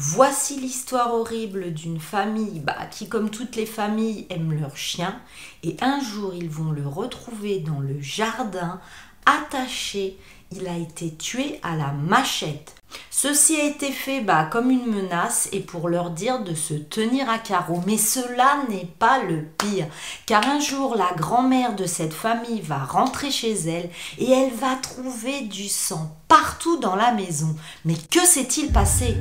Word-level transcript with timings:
Voici 0.00 0.60
l'histoire 0.60 1.12
horrible 1.12 1.74
d'une 1.74 1.98
famille 1.98 2.60
bah, 2.60 2.86
qui, 2.88 3.08
comme 3.08 3.30
toutes 3.30 3.56
les 3.56 3.66
familles, 3.66 4.28
aime 4.30 4.52
leur 4.52 4.76
chien. 4.76 5.20
Et 5.64 5.76
un 5.80 5.98
jour, 5.98 6.32
ils 6.34 6.48
vont 6.48 6.70
le 6.70 6.86
retrouver 6.86 7.58
dans 7.58 7.80
le 7.80 8.00
jardin, 8.00 8.80
attaché. 9.26 10.16
Il 10.52 10.68
a 10.68 10.76
été 10.76 11.16
tué 11.16 11.58
à 11.64 11.74
la 11.74 11.90
machette. 11.90 12.76
Ceci 13.10 13.56
a 13.56 13.64
été 13.64 13.90
fait 13.90 14.20
bah, 14.20 14.44
comme 14.44 14.70
une 14.70 14.86
menace 14.86 15.48
et 15.50 15.58
pour 15.58 15.88
leur 15.88 16.10
dire 16.10 16.44
de 16.44 16.54
se 16.54 16.74
tenir 16.74 17.28
à 17.28 17.40
carreau. 17.40 17.82
Mais 17.84 17.98
cela 17.98 18.58
n'est 18.68 18.88
pas 19.00 19.24
le 19.24 19.42
pire, 19.42 19.88
car 20.26 20.48
un 20.48 20.60
jour 20.60 20.94
la 20.94 21.12
grand-mère 21.16 21.74
de 21.74 21.86
cette 21.86 22.14
famille 22.14 22.60
va 22.60 22.78
rentrer 22.78 23.32
chez 23.32 23.52
elle 23.52 23.90
et 24.18 24.30
elle 24.30 24.54
va 24.54 24.76
trouver 24.76 25.40
du 25.40 25.66
sang 25.66 26.16
partout 26.28 26.76
dans 26.76 26.94
la 26.94 27.10
maison. 27.10 27.56
Mais 27.84 27.96
que 28.12 28.24
s'est-il 28.24 28.70
passé? 28.70 29.16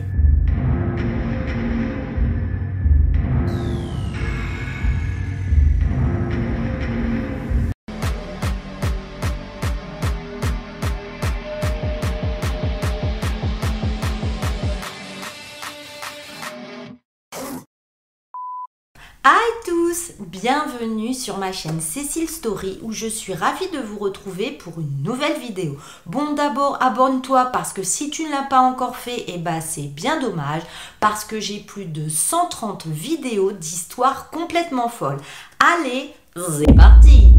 Hi 19.29 19.51
tous, 19.65 20.13
bienvenue 20.19 21.13
sur 21.13 21.37
ma 21.37 21.51
chaîne 21.51 21.81
Cécile 21.81 22.29
Story 22.29 22.79
où 22.81 22.93
je 22.93 23.07
suis 23.07 23.33
ravie 23.33 23.69
de 23.71 23.79
vous 23.79 23.99
retrouver 23.99 24.51
pour 24.51 24.79
une 24.79 25.03
nouvelle 25.03 25.37
vidéo. 25.37 25.77
Bon 26.05 26.31
d'abord 26.31 26.81
abonne-toi 26.81 27.47
parce 27.47 27.73
que 27.73 27.83
si 27.83 28.09
tu 28.09 28.23
ne 28.23 28.31
l'as 28.31 28.43
pas 28.43 28.61
encore 28.61 28.95
fait, 28.95 29.25
eh 29.27 29.37
ben 29.37 29.59
c'est 29.59 29.93
bien 29.93 30.21
dommage 30.21 30.61
parce 31.01 31.25
que 31.25 31.41
j'ai 31.41 31.59
plus 31.59 31.83
de 31.83 32.07
130 32.07 32.87
vidéos 32.87 33.51
d'histoires 33.51 34.29
complètement 34.29 34.87
folles. 34.87 35.19
Allez, 35.59 36.13
c'est 36.37 36.73
parti 36.73 37.33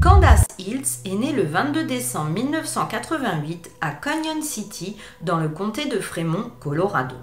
Candace 0.00 0.46
Hills 0.58 1.02
est 1.04 1.14
née 1.14 1.32
le 1.32 1.42
22 1.42 1.84
décembre 1.84 2.30
1988 2.30 3.70
à 3.82 3.90
Canyon 3.90 4.40
City 4.40 4.96
dans 5.20 5.36
le 5.36 5.50
comté 5.50 5.84
de 5.84 6.00
Fremont, 6.00 6.50
Colorado. 6.58 7.16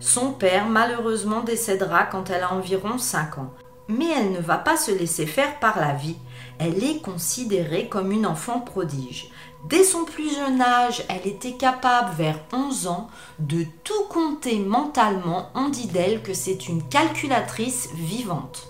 Son 0.00 0.32
père 0.32 0.66
malheureusement 0.66 1.40
décédera 1.40 2.04
quand 2.04 2.30
elle 2.30 2.42
a 2.42 2.52
environ 2.52 2.98
5 2.98 3.38
ans. 3.38 3.50
Mais 3.88 4.08
elle 4.16 4.32
ne 4.32 4.40
va 4.40 4.58
pas 4.58 4.76
se 4.76 4.90
laisser 4.90 5.26
faire 5.26 5.58
par 5.58 5.78
la 5.78 5.92
vie. 5.92 6.16
Elle 6.58 6.82
est 6.82 7.00
considérée 7.00 7.88
comme 7.88 8.12
une 8.12 8.26
enfant 8.26 8.60
prodige. 8.60 9.30
Dès 9.68 9.84
son 9.84 10.04
plus 10.04 10.34
jeune 10.34 10.60
âge, 10.60 11.04
elle 11.08 11.26
était 11.26 11.54
capable, 11.54 12.14
vers 12.14 12.38
11 12.52 12.86
ans, 12.86 13.08
de 13.38 13.64
tout 13.84 14.04
compter 14.08 14.58
mentalement. 14.58 15.50
On 15.54 15.68
dit 15.68 15.88
d'elle 15.88 16.22
que 16.22 16.34
c'est 16.34 16.68
une 16.68 16.82
calculatrice 16.88 17.88
vivante. 17.94 18.68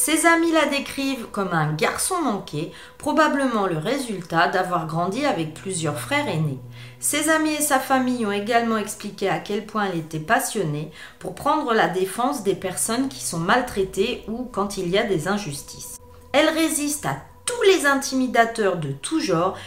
Ses 0.00 0.26
amis 0.26 0.52
la 0.52 0.66
décrivent 0.66 1.26
comme 1.32 1.52
un 1.52 1.72
garçon 1.72 2.22
manqué, 2.22 2.70
probablement 2.98 3.66
le 3.66 3.78
résultat 3.78 4.46
d'avoir 4.46 4.86
grandi 4.86 5.26
avec 5.26 5.54
plusieurs 5.54 5.98
frères 5.98 6.28
aînés. 6.28 6.60
Ses 7.00 7.28
amis 7.30 7.54
et 7.54 7.60
sa 7.60 7.80
famille 7.80 8.24
ont 8.24 8.30
également 8.30 8.76
expliqué 8.76 9.28
à 9.28 9.40
quel 9.40 9.66
point 9.66 9.86
elle 9.86 9.98
était 9.98 10.20
passionnée 10.20 10.92
pour 11.18 11.34
prendre 11.34 11.74
la 11.74 11.88
défense 11.88 12.44
des 12.44 12.54
personnes 12.54 13.08
qui 13.08 13.24
sont 13.24 13.40
maltraitées 13.40 14.22
ou 14.28 14.44
quand 14.44 14.78
il 14.78 14.88
y 14.88 14.98
a 14.98 15.02
des 15.02 15.26
injustices. 15.26 15.98
Elle 16.30 16.48
résiste 16.48 17.04
à 17.04 17.16
tous 17.44 17.62
les 17.62 17.84
intimidateurs 17.84 18.76
de 18.76 18.92
tout 18.92 19.18
genre 19.18 19.58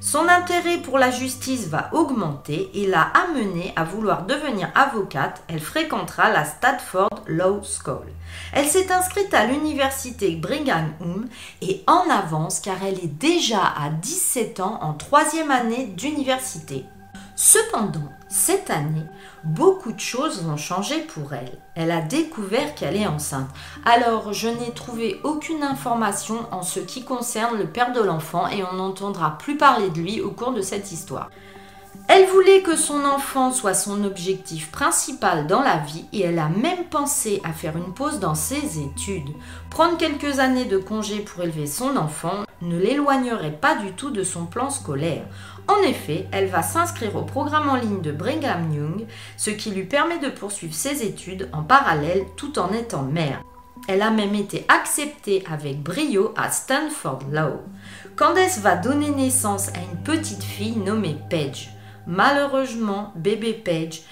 son 0.00 0.28
intérêt 0.28 0.78
pour 0.78 0.98
la 0.98 1.10
justice 1.10 1.68
va 1.68 1.90
augmenter 1.92 2.70
et 2.72 2.86
l'a 2.86 3.02
amenée 3.02 3.74
à 3.76 3.84
vouloir 3.84 4.24
devenir 4.24 4.70
avocate. 4.74 5.42
Elle 5.46 5.60
fréquentera 5.60 6.30
la 6.30 6.46
Stanford 6.46 7.22
Law 7.26 7.60
School. 7.62 8.06
Elle 8.54 8.66
s'est 8.66 8.90
inscrite 8.90 9.34
à 9.34 9.44
l'université 9.44 10.36
Brigham 10.36 10.94
Young 11.00 11.26
et 11.60 11.82
en 11.86 12.08
avance 12.08 12.60
car 12.60 12.82
elle 12.82 12.98
est 12.98 13.18
déjà 13.18 13.62
à 13.62 13.90
17 13.90 14.60
ans 14.60 14.78
en 14.80 14.94
troisième 14.94 15.50
année 15.50 15.86
d'université. 15.86 16.86
Cependant, 17.36 18.08
cette 18.28 18.70
année, 18.70 19.06
beaucoup 19.44 19.92
de 19.92 20.00
choses 20.00 20.42
vont 20.42 20.56
changer 20.56 21.00
pour 21.00 21.32
elle. 21.32 21.58
Elle 21.74 21.90
a 21.90 22.00
découvert 22.00 22.74
qu'elle 22.74 22.96
est 22.96 23.06
enceinte. 23.06 23.48
Alors, 23.84 24.32
je 24.32 24.48
n'ai 24.48 24.72
trouvé 24.72 25.20
aucune 25.24 25.62
information 25.62 26.46
en 26.50 26.62
ce 26.62 26.80
qui 26.80 27.04
concerne 27.04 27.58
le 27.58 27.66
père 27.66 27.92
de 27.92 28.00
l'enfant 28.00 28.48
et 28.48 28.62
on 28.64 28.76
n'entendra 28.76 29.38
plus 29.38 29.56
parler 29.56 29.90
de 29.90 30.00
lui 30.00 30.20
au 30.20 30.30
cours 30.30 30.52
de 30.52 30.62
cette 30.62 30.92
histoire. 30.92 31.30
Elle 32.08 32.26
voulait 32.26 32.62
que 32.62 32.76
son 32.76 33.04
enfant 33.04 33.52
soit 33.52 33.74
son 33.74 34.04
objectif 34.04 34.72
principal 34.72 35.46
dans 35.46 35.62
la 35.62 35.76
vie 35.76 36.06
et 36.12 36.22
elle 36.22 36.38
a 36.38 36.48
même 36.48 36.84
pensé 36.90 37.40
à 37.44 37.52
faire 37.52 37.76
une 37.76 37.94
pause 37.94 38.18
dans 38.18 38.34
ses 38.34 38.80
études. 38.80 39.30
Prendre 39.70 39.96
quelques 39.96 40.40
années 40.40 40.64
de 40.64 40.78
congé 40.78 41.20
pour 41.20 41.44
élever 41.44 41.66
son 41.66 41.96
enfant 41.96 42.44
ne 42.62 42.78
l'éloignerait 42.78 43.58
pas 43.60 43.76
du 43.76 43.92
tout 43.92 44.10
de 44.10 44.22
son 44.22 44.46
plan 44.46 44.70
scolaire. 44.70 45.24
En 45.68 45.82
effet, 45.82 46.26
elle 46.32 46.48
va 46.48 46.62
s'inscrire 46.62 47.16
au 47.16 47.22
programme 47.22 47.68
en 47.68 47.76
ligne 47.76 48.00
de 48.00 48.12
Brigham 48.12 48.72
Young, 48.72 49.06
ce 49.36 49.50
qui 49.50 49.70
lui 49.70 49.84
permet 49.84 50.18
de 50.18 50.28
poursuivre 50.28 50.74
ses 50.74 51.02
études 51.04 51.48
en 51.52 51.62
parallèle 51.62 52.24
tout 52.36 52.58
en 52.58 52.72
étant 52.72 53.02
mère. 53.02 53.42
Elle 53.88 54.02
a 54.02 54.10
même 54.10 54.34
été 54.34 54.64
acceptée 54.68 55.42
avec 55.50 55.82
brio 55.82 56.34
à 56.36 56.50
Stanford 56.50 57.22
Law. 57.30 57.60
Candace 58.16 58.60
va 58.60 58.76
donner 58.76 59.10
naissance 59.10 59.68
à 59.68 59.78
une 59.78 60.02
petite 60.02 60.42
fille 60.42 60.76
nommée 60.76 61.16
Paige. 61.30 61.70
Malheureusement, 62.06 63.12
bébé 63.16 63.52
Paige 63.52 64.02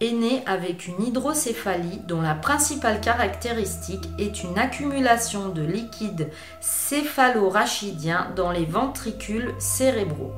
est 0.00 0.12
née 0.12 0.42
avec 0.46 0.86
une 0.86 1.02
hydrocéphalie 1.02 2.00
dont 2.06 2.20
la 2.20 2.34
principale 2.34 3.00
caractéristique 3.00 4.08
est 4.18 4.42
une 4.42 4.58
accumulation 4.58 5.48
de 5.48 5.62
liquide 5.62 6.30
céphalorachidien 6.60 8.32
dans 8.36 8.50
les 8.50 8.64
ventricules 8.64 9.54
cérébraux. 9.58 10.32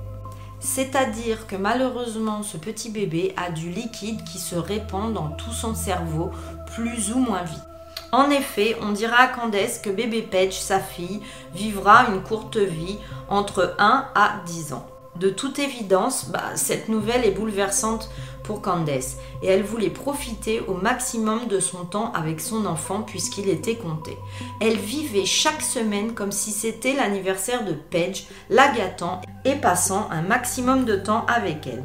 C'est-à-dire 0.60 1.46
que 1.46 1.56
malheureusement, 1.56 2.42
ce 2.42 2.56
petit 2.56 2.90
bébé 2.90 3.34
a 3.36 3.50
du 3.50 3.70
liquide 3.70 4.24
qui 4.24 4.38
se 4.38 4.56
répand 4.56 5.12
dans 5.12 5.28
tout 5.28 5.52
son 5.52 5.74
cerveau 5.74 6.30
plus 6.74 7.12
ou 7.12 7.18
moins 7.18 7.42
vite. 7.42 7.62
En 8.12 8.30
effet, 8.30 8.76
on 8.80 8.92
dira 8.92 9.16
à 9.16 9.26
Candace 9.28 9.78
que 9.78 9.90
bébé 9.90 10.22
Paige, 10.22 10.58
sa 10.58 10.80
fille, 10.80 11.20
vivra 11.54 12.06
une 12.08 12.22
courte 12.22 12.56
vie 12.56 12.98
entre 13.28 13.74
1 13.78 14.06
à 14.14 14.40
10 14.46 14.72
ans. 14.72 14.86
De 15.16 15.30
toute 15.30 15.58
évidence, 15.58 16.28
bah, 16.28 16.42
cette 16.56 16.88
nouvelle 16.88 17.24
est 17.24 17.30
bouleversante 17.30 18.10
pour 18.46 18.62
Candace 18.62 19.16
et 19.42 19.48
elle 19.48 19.62
voulait 19.62 19.90
profiter 19.90 20.60
au 20.60 20.74
maximum 20.74 21.46
de 21.48 21.60
son 21.60 21.84
temps 21.84 22.12
avec 22.12 22.40
son 22.40 22.64
enfant 22.64 23.02
puisqu'il 23.02 23.48
était 23.48 23.76
compté. 23.76 24.16
Elle 24.60 24.76
vivait 24.76 25.26
chaque 25.26 25.62
semaine 25.62 26.14
comme 26.14 26.32
si 26.32 26.52
c'était 26.52 26.94
l'anniversaire 26.94 27.64
de 27.64 27.72
Paige, 27.72 28.26
la 28.48 28.68
gâtant 28.68 29.20
et 29.44 29.56
passant 29.56 30.08
un 30.10 30.22
maximum 30.22 30.84
de 30.84 30.96
temps 30.96 31.26
avec 31.26 31.66
elle. 31.66 31.84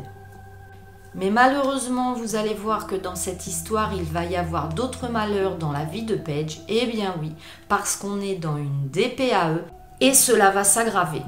Mais 1.14 1.30
malheureusement, 1.30 2.14
vous 2.14 2.36
allez 2.36 2.54
voir 2.54 2.88
que 2.88 2.96
dans 2.96 3.16
cette 3.16 3.46
histoire, 3.46 3.94
il 3.94 4.04
va 4.04 4.24
y 4.24 4.38
avoir 4.38 4.70
d'autres 4.70 5.10
malheurs 5.10 5.58
dans 5.58 5.74
la 5.74 5.84
vie 5.84 6.04
de 6.04 6.16
Paige. 6.16 6.62
Eh 6.70 6.86
bien 6.86 7.16
oui, 7.20 7.34
parce 7.68 7.98
qu'on 7.98 8.22
est 8.22 8.36
dans 8.36 8.56
une 8.56 8.88
DPAE 8.90 9.66
et 10.00 10.14
cela 10.14 10.52
va 10.52 10.64
s'aggraver. 10.64 11.22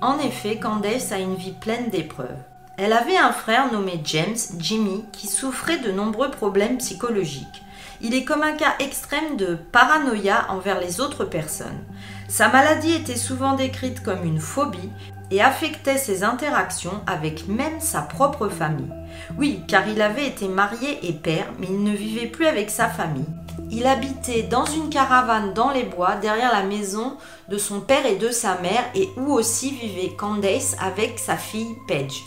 En 0.00 0.18
effet, 0.18 0.58
Candace 0.58 1.12
a 1.12 1.18
une 1.18 1.34
vie 1.34 1.54
pleine 1.60 1.90
d'épreuves. 1.90 2.42
Elle 2.80 2.92
avait 2.92 3.16
un 3.16 3.32
frère 3.32 3.72
nommé 3.72 4.00
James, 4.04 4.36
Jimmy, 4.60 5.04
qui 5.10 5.26
souffrait 5.26 5.78
de 5.78 5.90
nombreux 5.90 6.30
problèmes 6.30 6.78
psychologiques. 6.78 7.64
Il 8.00 8.14
est 8.14 8.22
comme 8.22 8.44
un 8.44 8.52
cas 8.52 8.74
extrême 8.78 9.36
de 9.36 9.58
paranoïa 9.72 10.46
envers 10.48 10.80
les 10.80 11.00
autres 11.00 11.24
personnes. 11.24 11.84
Sa 12.28 12.48
maladie 12.48 12.94
était 12.94 13.16
souvent 13.16 13.54
décrite 13.54 14.04
comme 14.04 14.22
une 14.22 14.38
phobie 14.38 14.92
et 15.32 15.42
affectait 15.42 15.98
ses 15.98 16.22
interactions 16.22 17.02
avec 17.08 17.48
même 17.48 17.80
sa 17.80 18.00
propre 18.00 18.48
famille. 18.48 18.92
Oui, 19.36 19.64
car 19.66 19.88
il 19.88 20.00
avait 20.00 20.28
été 20.28 20.46
marié 20.46 21.00
et 21.02 21.14
père, 21.14 21.48
mais 21.58 21.66
il 21.68 21.82
ne 21.82 21.96
vivait 21.96 22.28
plus 22.28 22.46
avec 22.46 22.70
sa 22.70 22.88
famille. 22.88 23.26
Il 23.72 23.88
habitait 23.88 24.44
dans 24.44 24.64
une 24.66 24.88
caravane 24.88 25.52
dans 25.52 25.72
les 25.72 25.82
bois 25.82 26.14
derrière 26.14 26.52
la 26.52 26.62
maison 26.62 27.16
de 27.48 27.58
son 27.58 27.80
père 27.80 28.06
et 28.06 28.16
de 28.16 28.30
sa 28.30 28.56
mère 28.60 28.84
et 28.94 29.08
où 29.16 29.32
aussi 29.32 29.72
vivait 29.72 30.14
Candace 30.16 30.76
avec 30.80 31.18
sa 31.18 31.36
fille 31.36 31.74
Paige. 31.88 32.22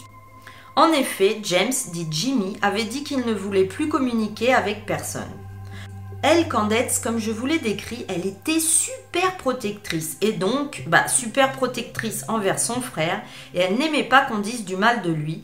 En 0.81 0.91
effet, 0.93 1.37
James, 1.43 1.71
dit 1.93 2.07
Jimmy, 2.09 2.57
avait 2.63 2.85
dit 2.85 3.03
qu'il 3.03 3.23
ne 3.23 3.35
voulait 3.35 3.65
plus 3.65 3.87
communiquer 3.87 4.51
avec 4.51 4.87
personne. 4.87 5.29
Elle, 6.23 6.49
Candace, 6.49 6.97
comme 6.97 7.19
je 7.19 7.29
vous 7.29 7.45
l'ai 7.45 7.59
décrit, 7.59 8.03
elle 8.09 8.25
était 8.25 8.59
super 8.59 9.37
protectrice 9.37 10.17
et 10.21 10.31
donc 10.31 10.83
bah, 10.87 11.07
super 11.07 11.51
protectrice 11.51 12.25
envers 12.27 12.57
son 12.57 12.81
frère 12.81 13.21
et 13.53 13.59
elle 13.59 13.75
n'aimait 13.75 14.09
pas 14.09 14.21
qu'on 14.21 14.39
dise 14.39 14.65
du 14.65 14.75
mal 14.75 15.03
de 15.03 15.11
lui. 15.11 15.43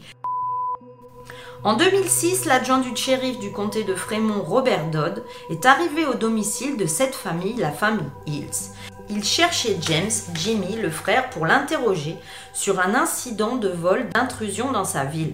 En 1.63 1.75
2006, 1.75 2.45
l'adjoint 2.45 2.79
du 2.79 2.95
shérif 2.95 3.37
du 3.37 3.51
comté 3.51 3.83
de 3.83 3.93
Fremont, 3.93 4.41
Robert 4.41 4.89
Dodd, 4.89 5.23
est 5.51 5.67
arrivé 5.67 6.07
au 6.07 6.15
domicile 6.15 6.77
de 6.77 6.87
cette 6.87 7.13
famille, 7.13 7.57
la 7.57 7.71
famille 7.71 8.09
Hills. 8.25 8.73
Il 9.09 9.23
cherchait 9.23 9.77
James, 9.81 10.11
Jimmy, 10.35 10.75
le 10.75 10.89
frère, 10.89 11.29
pour 11.29 11.45
l'interroger 11.45 12.17
sur 12.53 12.79
un 12.79 12.95
incident 12.95 13.55
de 13.55 13.69
vol 13.69 14.09
d'intrusion 14.09 14.71
dans 14.71 14.85
sa 14.85 15.05
ville. 15.05 15.33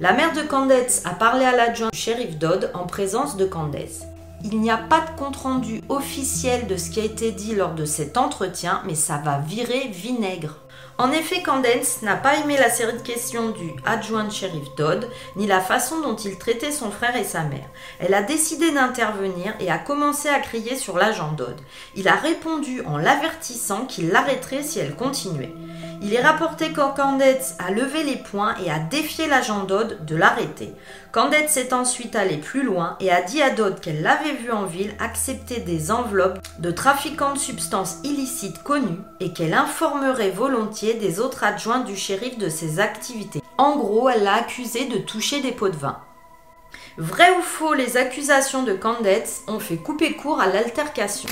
La 0.00 0.12
mère 0.12 0.32
de 0.32 0.42
Candace 0.42 1.02
a 1.04 1.10
parlé 1.10 1.44
à 1.44 1.56
l'adjoint 1.56 1.90
du 1.90 1.98
shérif 1.98 2.38
Dodd 2.38 2.70
en 2.74 2.86
présence 2.86 3.36
de 3.36 3.44
Candace. 3.44 4.02
Il 4.44 4.60
n'y 4.60 4.70
a 4.70 4.76
pas 4.76 5.00
de 5.00 5.18
compte-rendu 5.18 5.82
officiel 5.88 6.68
de 6.68 6.76
ce 6.76 6.90
qui 6.90 7.00
a 7.00 7.04
été 7.04 7.32
dit 7.32 7.54
lors 7.54 7.74
de 7.74 7.84
cet 7.84 8.16
entretien, 8.16 8.82
mais 8.86 8.94
ça 8.94 9.16
va 9.16 9.38
virer 9.38 9.88
vinaigre. 9.88 10.58
En 11.00 11.12
effet, 11.12 11.44
Candace 11.44 12.02
n'a 12.02 12.16
pas 12.16 12.38
aimé 12.38 12.56
la 12.58 12.70
série 12.70 12.96
de 12.96 13.02
questions 13.02 13.50
du 13.50 13.72
adjoint 13.86 14.28
shérif 14.30 14.74
Dodd, 14.76 15.08
ni 15.36 15.46
la 15.46 15.60
façon 15.60 16.00
dont 16.00 16.16
il 16.16 16.38
traitait 16.38 16.72
son 16.72 16.90
frère 16.90 17.14
et 17.14 17.22
sa 17.22 17.44
mère. 17.44 17.68
Elle 18.00 18.14
a 18.14 18.22
décidé 18.22 18.72
d'intervenir 18.72 19.54
et 19.60 19.70
a 19.70 19.78
commencé 19.78 20.28
à 20.28 20.40
crier 20.40 20.74
sur 20.74 20.98
l'agent 20.98 21.30
Dodd. 21.30 21.60
Il 21.94 22.08
a 22.08 22.16
répondu 22.16 22.82
en 22.84 22.96
l'avertissant 22.96 23.86
qu'il 23.86 24.08
l'arrêterait 24.08 24.64
si 24.64 24.80
elle 24.80 24.96
continuait. 24.96 25.54
Il 26.00 26.14
est 26.14 26.22
rapporté 26.22 26.72
que 26.72 26.94
Candace 26.94 27.56
a 27.58 27.72
levé 27.72 28.04
les 28.04 28.16
poings 28.16 28.54
et 28.64 28.70
a 28.70 28.78
défié 28.78 29.26
l'agent 29.26 29.64
Dodd 29.64 30.04
de 30.06 30.14
l'arrêter. 30.14 30.72
Candace 31.10 31.56
est 31.56 31.72
ensuite 31.72 32.14
allée 32.14 32.36
plus 32.36 32.62
loin 32.62 32.96
et 33.00 33.10
a 33.10 33.20
dit 33.20 33.42
à 33.42 33.50
Dodd 33.50 33.80
qu'elle 33.80 34.02
l'avait 34.02 34.34
vu 34.34 34.52
en 34.52 34.64
ville 34.64 34.94
accepter 35.00 35.58
des 35.58 35.90
enveloppes 35.90 36.38
de 36.60 36.70
trafiquants 36.70 37.32
de 37.32 37.38
substances 37.38 37.98
illicites 38.04 38.62
connus 38.62 39.00
et 39.18 39.32
qu'elle 39.32 39.54
informerait 39.54 40.30
volontiers 40.30 40.94
des 40.94 41.18
autres 41.18 41.42
adjoints 41.42 41.80
du 41.80 41.96
shérif 41.96 42.38
de 42.38 42.48
ses 42.48 42.78
activités. 42.78 43.42
En 43.56 43.76
gros, 43.76 44.08
elle 44.08 44.22
l'a 44.22 44.34
accusé 44.34 44.84
de 44.84 44.98
toucher 44.98 45.40
des 45.40 45.52
pots 45.52 45.68
de 45.68 45.76
vin. 45.76 45.98
Vrai 46.96 47.30
ou 47.38 47.42
faux, 47.42 47.74
les 47.74 47.96
accusations 47.96 48.62
de 48.62 48.72
Candace 48.72 49.42
ont 49.48 49.60
fait 49.60 49.76
couper 49.76 50.14
court 50.14 50.40
à 50.40 50.46
l'altercation. 50.46 51.28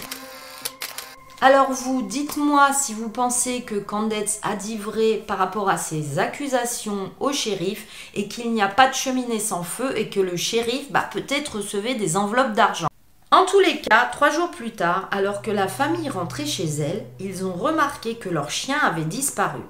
Alors 1.42 1.70
vous, 1.70 2.00
dites-moi 2.00 2.72
si 2.72 2.94
vous 2.94 3.10
pensez 3.10 3.60
que 3.60 3.74
Candace 3.74 4.40
a 4.42 4.56
dit 4.56 4.78
vrai 4.78 5.22
par 5.26 5.36
rapport 5.36 5.68
à 5.68 5.76
ses 5.76 6.18
accusations 6.18 7.12
au 7.20 7.30
shérif 7.30 8.10
et 8.14 8.26
qu'il 8.26 8.54
n'y 8.54 8.62
a 8.62 8.68
pas 8.68 8.88
de 8.88 8.94
cheminée 8.94 9.38
sans 9.38 9.62
feu 9.62 9.92
et 9.98 10.08
que 10.08 10.18
le 10.18 10.36
shérif 10.36 10.90
bah, 10.90 11.06
peut-être 11.12 11.56
recevait 11.56 11.94
des 11.94 12.16
enveloppes 12.16 12.54
d'argent. 12.54 12.88
En 13.30 13.44
tous 13.44 13.60
les 13.60 13.82
cas, 13.82 14.08
trois 14.10 14.30
jours 14.30 14.50
plus 14.50 14.70
tard, 14.70 15.10
alors 15.10 15.42
que 15.42 15.50
la 15.50 15.68
famille 15.68 16.08
rentrait 16.08 16.46
chez 16.46 16.64
elle, 16.64 17.04
ils 17.20 17.44
ont 17.44 17.52
remarqué 17.52 18.14
que 18.14 18.30
leur 18.30 18.50
chien 18.50 18.78
avait 18.78 19.04
disparu. 19.04 19.60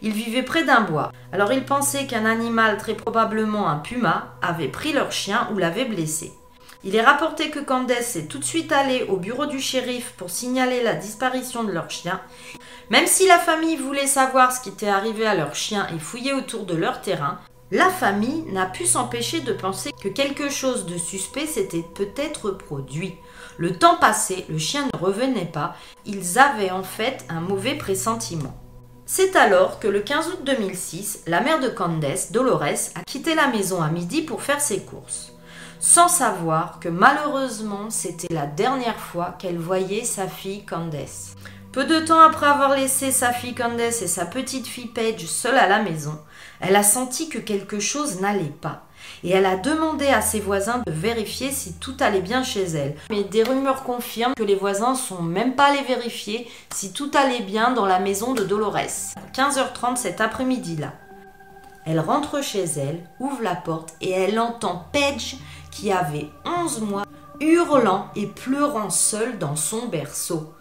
Ils 0.00 0.12
vivaient 0.12 0.42
près 0.42 0.64
d'un 0.64 0.80
bois, 0.80 1.12
alors 1.32 1.52
ils 1.52 1.64
pensaient 1.64 2.06
qu'un 2.08 2.24
animal, 2.24 2.78
très 2.78 2.94
probablement 2.94 3.68
un 3.68 3.76
puma, 3.76 4.34
avait 4.42 4.66
pris 4.66 4.92
leur 4.92 5.12
chien 5.12 5.48
ou 5.54 5.58
l'avait 5.58 5.84
blessé. 5.84 6.32
Il 6.84 6.96
est 6.96 7.02
rapporté 7.02 7.50
que 7.50 7.60
Candace 7.60 8.16
est 8.16 8.26
tout 8.26 8.38
de 8.38 8.44
suite 8.44 8.72
allée 8.72 9.04
au 9.08 9.16
bureau 9.16 9.46
du 9.46 9.60
shérif 9.60 10.14
pour 10.16 10.30
signaler 10.30 10.82
la 10.82 10.94
disparition 10.94 11.62
de 11.62 11.70
leur 11.70 11.88
chien. 11.90 12.20
Même 12.90 13.06
si 13.06 13.28
la 13.28 13.38
famille 13.38 13.76
voulait 13.76 14.08
savoir 14.08 14.50
ce 14.50 14.60
qui 14.60 14.70
était 14.70 14.88
arrivé 14.88 15.24
à 15.24 15.36
leur 15.36 15.54
chien 15.54 15.86
et 15.94 16.00
fouiller 16.00 16.32
autour 16.32 16.66
de 16.66 16.74
leur 16.74 17.00
terrain, 17.00 17.38
la 17.70 17.88
famille 17.88 18.42
n'a 18.52 18.66
pu 18.66 18.84
s'empêcher 18.84 19.40
de 19.40 19.52
penser 19.52 19.92
que 20.02 20.08
quelque 20.08 20.50
chose 20.50 20.84
de 20.84 20.98
suspect 20.98 21.46
s'était 21.46 21.84
peut-être 21.94 22.50
produit. 22.50 23.14
Le 23.58 23.78
temps 23.78 23.96
passé, 23.96 24.44
le 24.48 24.58
chien 24.58 24.88
ne 24.92 24.98
revenait 24.98 25.50
pas, 25.52 25.76
ils 26.04 26.40
avaient 26.40 26.72
en 26.72 26.82
fait 26.82 27.24
un 27.28 27.40
mauvais 27.40 27.76
pressentiment. 27.76 28.58
C'est 29.06 29.36
alors 29.36 29.78
que 29.78 29.88
le 29.88 30.00
15 30.00 30.28
août 30.28 30.40
2006, 30.44 31.22
la 31.28 31.40
mère 31.40 31.60
de 31.60 31.68
Candace, 31.68 32.32
Dolores, 32.32 32.90
a 32.96 33.04
quitté 33.06 33.36
la 33.36 33.46
maison 33.46 33.80
à 33.80 33.88
midi 33.88 34.22
pour 34.22 34.42
faire 34.42 34.60
ses 34.60 34.80
courses 34.80 35.31
sans 35.82 36.06
savoir 36.06 36.78
que 36.78 36.88
malheureusement 36.88 37.90
c'était 37.90 38.32
la 38.32 38.46
dernière 38.46 39.00
fois 39.00 39.34
qu'elle 39.38 39.58
voyait 39.58 40.04
sa 40.04 40.28
fille 40.28 40.64
Candace. 40.64 41.34
Peu 41.72 41.84
de 41.84 41.98
temps 41.98 42.20
après 42.20 42.46
avoir 42.46 42.76
laissé 42.76 43.10
sa 43.10 43.32
fille 43.32 43.54
Candace 43.54 44.00
et 44.00 44.06
sa 44.06 44.24
petite 44.24 44.68
fille 44.68 44.86
Paige 44.86 45.26
seules 45.26 45.56
à 45.56 45.66
la 45.66 45.82
maison, 45.82 46.16
elle 46.60 46.76
a 46.76 46.84
senti 46.84 47.28
que 47.28 47.38
quelque 47.38 47.80
chose 47.80 48.20
n'allait 48.20 48.44
pas. 48.60 48.84
Et 49.24 49.30
elle 49.30 49.46
a 49.46 49.56
demandé 49.56 50.06
à 50.06 50.22
ses 50.22 50.38
voisins 50.38 50.82
de 50.86 50.92
vérifier 50.92 51.50
si 51.50 51.74
tout 51.74 51.96
allait 51.98 52.20
bien 52.20 52.44
chez 52.44 52.62
elle. 52.62 52.94
Mais 53.10 53.24
des 53.24 53.42
rumeurs 53.42 53.82
confirment 53.82 54.34
que 54.34 54.44
les 54.44 54.54
voisins 54.54 54.94
sont 54.94 55.22
même 55.22 55.56
pas 55.56 55.70
allés 55.70 55.82
vérifier 55.82 56.48
si 56.72 56.92
tout 56.92 57.10
allait 57.14 57.42
bien 57.42 57.72
dans 57.72 57.86
la 57.86 57.98
maison 57.98 58.34
de 58.34 58.44
Dolores. 58.44 58.76
15h30 59.34 59.96
cet 59.96 60.20
après-midi-là. 60.20 60.92
Elle 61.84 62.00
rentre 62.00 62.42
chez 62.42 62.64
elle, 62.64 63.08
ouvre 63.18 63.42
la 63.42 63.56
porte 63.56 63.94
et 64.00 64.10
elle 64.10 64.38
entend 64.38 64.86
Paige 64.92 65.36
qui 65.70 65.90
avait 65.90 66.28
11 66.44 66.80
mois, 66.82 67.04
hurlant 67.40 68.08
et 68.14 68.26
pleurant 68.26 68.90
seule 68.90 69.38
dans 69.38 69.56
son 69.56 69.86
berceau. 69.86 70.54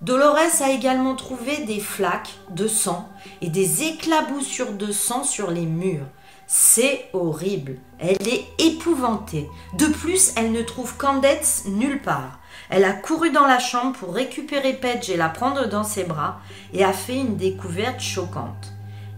Dolores 0.00 0.62
a 0.62 0.70
également 0.70 1.14
trouvé 1.14 1.58
des 1.58 1.78
flaques 1.78 2.34
de 2.50 2.66
sang 2.66 3.08
et 3.40 3.50
des 3.50 3.84
éclaboussures 3.84 4.72
de 4.72 4.90
sang 4.90 5.22
sur 5.22 5.50
les 5.50 5.66
murs. 5.66 6.06
C'est 6.48 7.08
horrible. 7.12 7.76
Elle 7.98 8.28
est 8.28 8.44
épouvantée. 8.58 9.48
De 9.78 9.86
plus, 9.86 10.32
elle 10.36 10.52
ne 10.52 10.62
trouve 10.62 10.96
Candace 10.96 11.64
nulle 11.66 12.02
part. 12.02 12.40
Elle 12.68 12.84
a 12.84 12.92
couru 12.92 13.30
dans 13.30 13.46
la 13.46 13.58
chambre 13.58 13.96
pour 13.96 14.12
récupérer 14.12 14.72
Paige 14.72 15.08
et 15.08 15.16
la 15.16 15.28
prendre 15.28 15.68
dans 15.68 15.84
ses 15.84 16.04
bras 16.04 16.40
et 16.72 16.84
a 16.84 16.92
fait 16.92 17.16
une 17.16 17.36
découverte 17.36 18.00
choquante. 18.00 18.71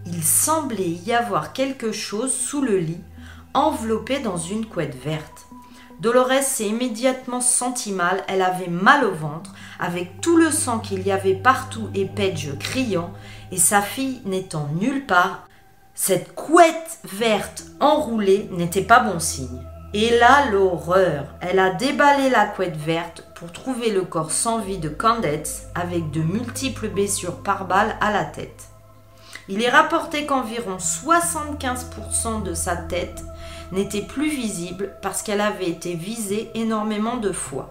Il 0.07 0.23
semblait 0.23 0.83
y 0.83 1.13
avoir 1.13 1.51
quelque 1.51 1.91
chose 1.91 2.31
sous 2.31 2.61
le 2.61 2.77
lit, 2.77 3.01
enveloppé 3.55 4.19
dans 4.19 4.37
une 4.37 4.65
couette 4.65 4.95
verte. 5.03 5.47
Dolores 5.99 6.43
s'est 6.43 6.67
immédiatement 6.67 7.41
sentie 7.41 7.91
mal, 7.91 8.23
elle 8.27 8.41
avait 8.41 8.67
mal 8.67 9.05
au 9.05 9.13
ventre, 9.13 9.53
avec 9.79 10.21
tout 10.21 10.37
le 10.37 10.51
sang 10.51 10.79
qu'il 10.79 11.01
y 11.07 11.11
avait 11.11 11.33
partout 11.33 11.89
et 11.95 12.05
Paige 12.05 12.51
criant, 12.59 13.11
et 13.51 13.57
sa 13.57 13.81
fille 13.81 14.21
n'étant 14.25 14.67
nulle 14.79 15.05
part. 15.05 15.47
Cette 15.95 16.35
couette 16.35 16.99
verte 17.05 17.63
enroulée 17.79 18.49
n'était 18.51 18.83
pas 18.83 18.99
bon 18.99 19.19
signe. 19.19 19.61
Et 19.93 20.19
là, 20.19 20.51
l'horreur. 20.51 21.33
Elle 21.39 21.57
a 21.57 21.69
déballé 21.69 22.29
la 22.29 22.45
couette 22.45 22.75
verte 22.75 23.23
pour 23.33 23.53
trouver 23.53 23.91
le 23.91 24.01
corps 24.01 24.31
sans 24.31 24.59
vie 24.59 24.77
de 24.77 24.89
Candace 24.89 25.67
avec 25.73 26.11
de 26.11 26.21
multiples 26.21 26.89
blessures 26.89 27.41
par 27.41 27.65
balle 27.65 27.95
à 28.01 28.11
la 28.11 28.25
tête. 28.25 28.74
Il 29.47 29.61
est 29.61 29.69
rapporté 29.69 30.25
qu'environ 30.25 30.77
75% 30.77 32.41
de 32.43 32.53
sa 32.55 32.75
tête 32.75 33.23
n'était 33.71 34.01
plus 34.01 34.29
visible 34.29 34.95
parce 35.01 35.21
qu'elle 35.21 35.41
avait 35.41 35.69
été 35.69 35.93
visée 35.93 36.49
énormément 36.55 37.17
de 37.17 37.31
fois. 37.31 37.69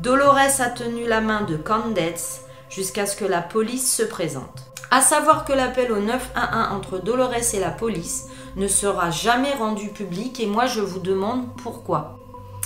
Dolores 0.00 0.60
a 0.60 0.68
tenu 0.68 1.06
la 1.06 1.20
main 1.20 1.42
de 1.42 1.56
Candace 1.56 2.42
jusqu'à 2.68 3.06
ce 3.06 3.16
que 3.16 3.24
la 3.24 3.40
police 3.40 3.94
se 3.94 4.02
présente. 4.02 4.70
À 4.90 5.00
savoir 5.00 5.44
que 5.44 5.52
l'appel 5.52 5.92
au 5.92 6.00
911 6.00 6.72
entre 6.72 6.98
Dolores 6.98 7.54
et 7.54 7.60
la 7.60 7.70
police 7.70 8.26
ne 8.56 8.68
sera 8.68 9.10
jamais 9.10 9.52
rendu 9.52 9.88
public 9.88 10.40
et 10.40 10.46
moi 10.46 10.66
je 10.66 10.80
vous 10.80 11.00
demande 11.00 11.46
pourquoi. 11.56 12.18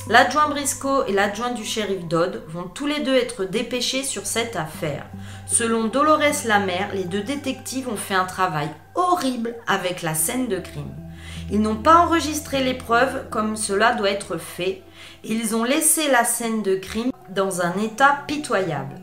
L'adjoint 0.09 0.49
Briscoe 0.49 1.04
et 1.06 1.12
l'adjoint 1.12 1.52
du 1.52 1.64
shérif 1.64 2.06
Dodd 2.09 2.42
vont 2.49 2.64
tous 2.64 2.87
les 2.87 3.00
deux 3.00 3.14
être 3.14 3.44
dépêchés 3.44 4.02
sur 4.02 4.26
cette 4.26 4.56
affaire. 4.56 5.06
Selon 5.47 5.87
Dolores 5.87 6.44
la 6.44 6.59
mère, 6.59 6.92
les 6.92 7.04
deux 7.04 7.23
détectives 7.23 7.88
ont 7.88 7.97
fait 7.97 8.14
un 8.14 8.25
travail 8.25 8.68
horrible 8.97 9.54
avec 9.68 10.02
la 10.02 10.14
scène 10.14 10.49
de 10.49 10.59
crime. 10.59 10.92
Ils 11.52 11.61
n'ont 11.61 11.76
pas 11.76 11.99
enregistré 11.99 12.64
les 12.64 12.75
preuves 12.75 13.28
comme 13.30 13.56
cela 13.56 13.94
doit 13.94 14.11
être 14.11 14.38
fait. 14.38 14.82
Ils 15.23 15.54
ont 15.54 15.62
laissé 15.62 16.11
la 16.11 16.25
scène 16.25 16.62
de 16.62 16.75
crime 16.75 17.12
dans 17.30 17.61
un 17.61 17.78
état 17.78 18.25
pitoyable. 18.26 18.97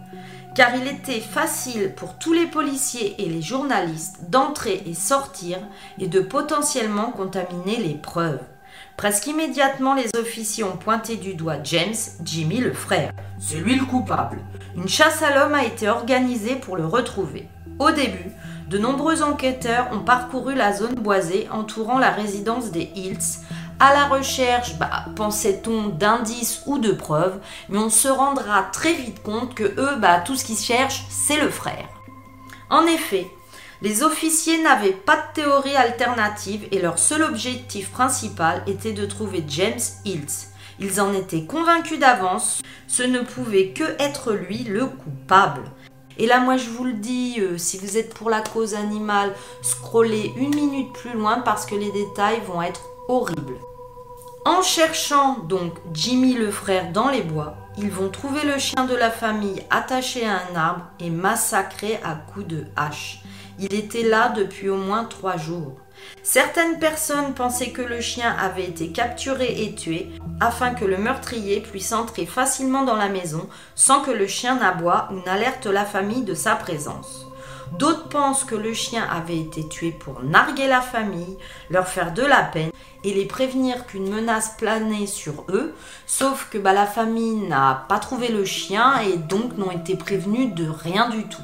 Car 0.53 0.75
il 0.75 0.87
était 0.87 1.21
facile 1.21 1.93
pour 1.95 2.19
tous 2.19 2.33
les 2.33 2.47
policiers 2.47 3.15
et 3.19 3.29
les 3.29 3.41
journalistes 3.41 4.29
d'entrer 4.29 4.83
et 4.85 4.95
sortir 4.95 5.59
et 5.97 6.07
de 6.07 6.19
potentiellement 6.19 7.11
contaminer 7.11 7.77
les 7.77 7.95
preuves. 7.95 8.41
Presque 8.99 9.27
immédiatement, 9.27 9.93
les 9.93 10.09
officiers 10.19 10.65
ont 10.65 10.75
pointé 10.75 11.15
du 11.15 11.33
doigt 11.33 11.63
James, 11.63 11.95
Jimmy 12.21 12.57
le 12.57 12.73
frère. 12.73 13.13
C'est 13.39 13.55
lui 13.55 13.75
le 13.75 13.85
coupable. 13.85 14.39
Une 14.75 14.89
chasse 14.89 15.21
à 15.21 15.33
l'homme 15.33 15.53
a 15.53 15.63
été 15.63 15.87
organisée 15.87 16.57
pour 16.57 16.75
le 16.75 16.85
retrouver. 16.85 17.47
Au 17.79 17.91
début, 17.91 18.29
de 18.67 18.77
nombreux 18.77 19.23
enquêteurs 19.23 19.87
ont 19.93 20.03
parcouru 20.03 20.53
la 20.53 20.73
zone 20.73 20.95
boisée 20.95 21.47
entourant 21.49 21.97
la 21.97 22.09
résidence 22.09 22.71
des 22.71 22.91
Hills 22.93 23.39
à 23.79 23.93
la 23.93 24.07
recherche, 24.07 24.77
bah, 24.77 25.05
pensait-on, 25.15 25.87
d'indices 25.87 26.63
ou 26.65 26.77
de 26.77 26.91
preuves, 26.91 27.39
mais 27.69 27.77
on 27.77 27.89
se 27.89 28.09
rendra 28.09 28.63
très 28.63 28.95
vite 28.95 29.23
compte 29.23 29.55
que 29.55 29.63
eux, 29.63 29.95
bah, 30.01 30.19
tout 30.19 30.35
ce 30.35 30.43
qu'ils 30.43 30.57
cherchent, 30.57 31.05
c'est 31.09 31.39
le 31.39 31.49
frère. 31.49 31.87
En 32.69 32.85
effet, 32.85 33.27
les 33.81 34.03
officiers 34.03 34.61
n'avaient 34.61 34.91
pas 34.91 35.15
de 35.15 35.41
théorie 35.41 35.75
alternative 35.75 36.67
et 36.71 36.81
leur 36.81 36.99
seul 36.99 37.23
objectif 37.23 37.91
principal 37.91 38.61
était 38.67 38.91
de 38.91 39.05
trouver 39.05 39.43
James 39.47 39.79
Hills. 40.03 40.49
Ils 40.79 40.99
en 40.99 41.13
étaient 41.13 41.45
convaincus 41.45 41.99
d'avance, 41.99 42.61
ce 42.87 43.03
ne 43.03 43.21
pouvait 43.21 43.69
que 43.69 43.83
être 43.99 44.33
lui 44.33 44.63
le 44.63 44.85
coupable. 44.85 45.63
Et 46.17 46.25
là, 46.25 46.39
moi, 46.41 46.57
je 46.57 46.69
vous 46.69 46.83
le 46.83 46.93
dis, 46.93 47.37
euh, 47.39 47.57
si 47.57 47.77
vous 47.77 47.97
êtes 47.97 48.13
pour 48.13 48.29
la 48.29 48.41
cause 48.41 48.73
animale, 48.73 49.33
scrollez 49.61 50.33
une 50.35 50.53
minute 50.53 50.91
plus 50.91 51.13
loin 51.13 51.39
parce 51.39 51.65
que 51.65 51.75
les 51.75 51.91
détails 51.91 52.41
vont 52.45 52.61
être 52.61 52.81
horribles. 53.07 53.55
En 54.45 54.61
cherchant 54.61 55.39
donc 55.47 55.73
Jimmy 55.93 56.33
le 56.33 56.51
frère 56.51 56.91
dans 56.91 57.09
les 57.09 57.21
bois, 57.21 57.55
ils 57.77 57.89
vont 57.89 58.09
trouver 58.09 58.43
le 58.43 58.57
chien 58.57 58.85
de 58.85 58.95
la 58.95 59.11
famille 59.11 59.63
attaché 59.69 60.25
à 60.25 60.41
un 60.49 60.55
arbre 60.55 60.85
et 60.99 61.09
massacré 61.09 61.99
à 62.03 62.15
coups 62.15 62.47
de 62.47 62.65
hache. 62.75 63.21
Il 63.61 63.73
était 63.73 64.03
là 64.03 64.29
depuis 64.29 64.69
au 64.69 64.77
moins 64.77 65.03
trois 65.03 65.35
jours. 65.35 65.75
Certaines 66.23 66.79
personnes 66.79 67.33
pensaient 67.33 67.71
que 67.71 67.81
le 67.81 67.99
chien 67.99 68.33
avait 68.39 68.63
été 68.63 68.91
capturé 68.93 69.63
et 69.63 69.75
tué 69.75 70.09
afin 70.39 70.73
que 70.73 70.85
le 70.85 70.97
meurtrier 70.97 71.59
puisse 71.59 71.91
entrer 71.91 72.25
facilement 72.25 72.83
dans 72.83 72.95
la 72.95 73.09
maison 73.09 73.49
sans 73.75 74.01
que 74.01 74.11
le 74.11 74.27
chien 74.27 74.55
n'aboie 74.55 75.09
ou 75.11 75.25
n'alerte 75.25 75.65
la 75.65 75.83
famille 75.83 76.23
de 76.23 76.33
sa 76.33 76.55
présence. 76.55 77.25
D'autres 77.77 78.09
pensent 78.09 78.45
que 78.45 78.55
le 78.55 78.73
chien 78.73 79.05
avait 79.11 79.37
été 79.37 79.67
tué 79.67 79.91
pour 79.91 80.23
narguer 80.23 80.67
la 80.67 80.81
famille, 80.81 81.37
leur 81.69 81.87
faire 81.87 82.13
de 82.13 82.23
la 82.23 82.43
peine 82.43 82.71
et 83.03 83.13
les 83.13 83.25
prévenir 83.25 83.85
qu'une 83.85 84.09
menace 84.09 84.55
planait 84.57 85.05
sur 85.05 85.45
eux, 85.49 85.73
sauf 86.07 86.47
que 86.49 86.57
bah, 86.57 86.73
la 86.73 86.87
famille 86.87 87.47
n'a 87.47 87.85
pas 87.87 87.99
trouvé 87.99 88.29
le 88.29 88.45
chien 88.45 88.99
et 89.01 89.17
donc 89.17 89.57
n'ont 89.57 89.71
été 89.71 89.95
prévenus 89.95 90.53
de 90.55 90.67
rien 90.67 91.09
du 91.09 91.27
tout. 91.27 91.43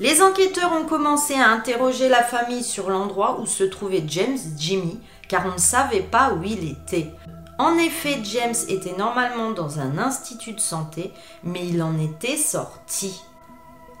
Les 0.00 0.22
enquêteurs 0.22 0.72
ont 0.72 0.86
commencé 0.86 1.34
à 1.34 1.50
interroger 1.50 2.08
la 2.08 2.22
famille 2.22 2.64
sur 2.64 2.88
l'endroit 2.88 3.38
où 3.38 3.44
se 3.44 3.64
trouvait 3.64 4.02
James 4.06 4.38
Jimmy, 4.56 4.98
car 5.28 5.44
on 5.44 5.52
ne 5.52 5.58
savait 5.58 6.00
pas 6.00 6.32
où 6.32 6.42
il 6.42 6.70
était. 6.70 7.10
En 7.58 7.76
effet, 7.76 8.18
James 8.24 8.54
était 8.68 8.96
normalement 8.96 9.50
dans 9.50 9.78
un 9.78 9.98
institut 9.98 10.54
de 10.54 10.60
santé, 10.60 11.12
mais 11.44 11.66
il 11.66 11.82
en 11.82 11.98
était 11.98 12.38
sorti. 12.38 13.20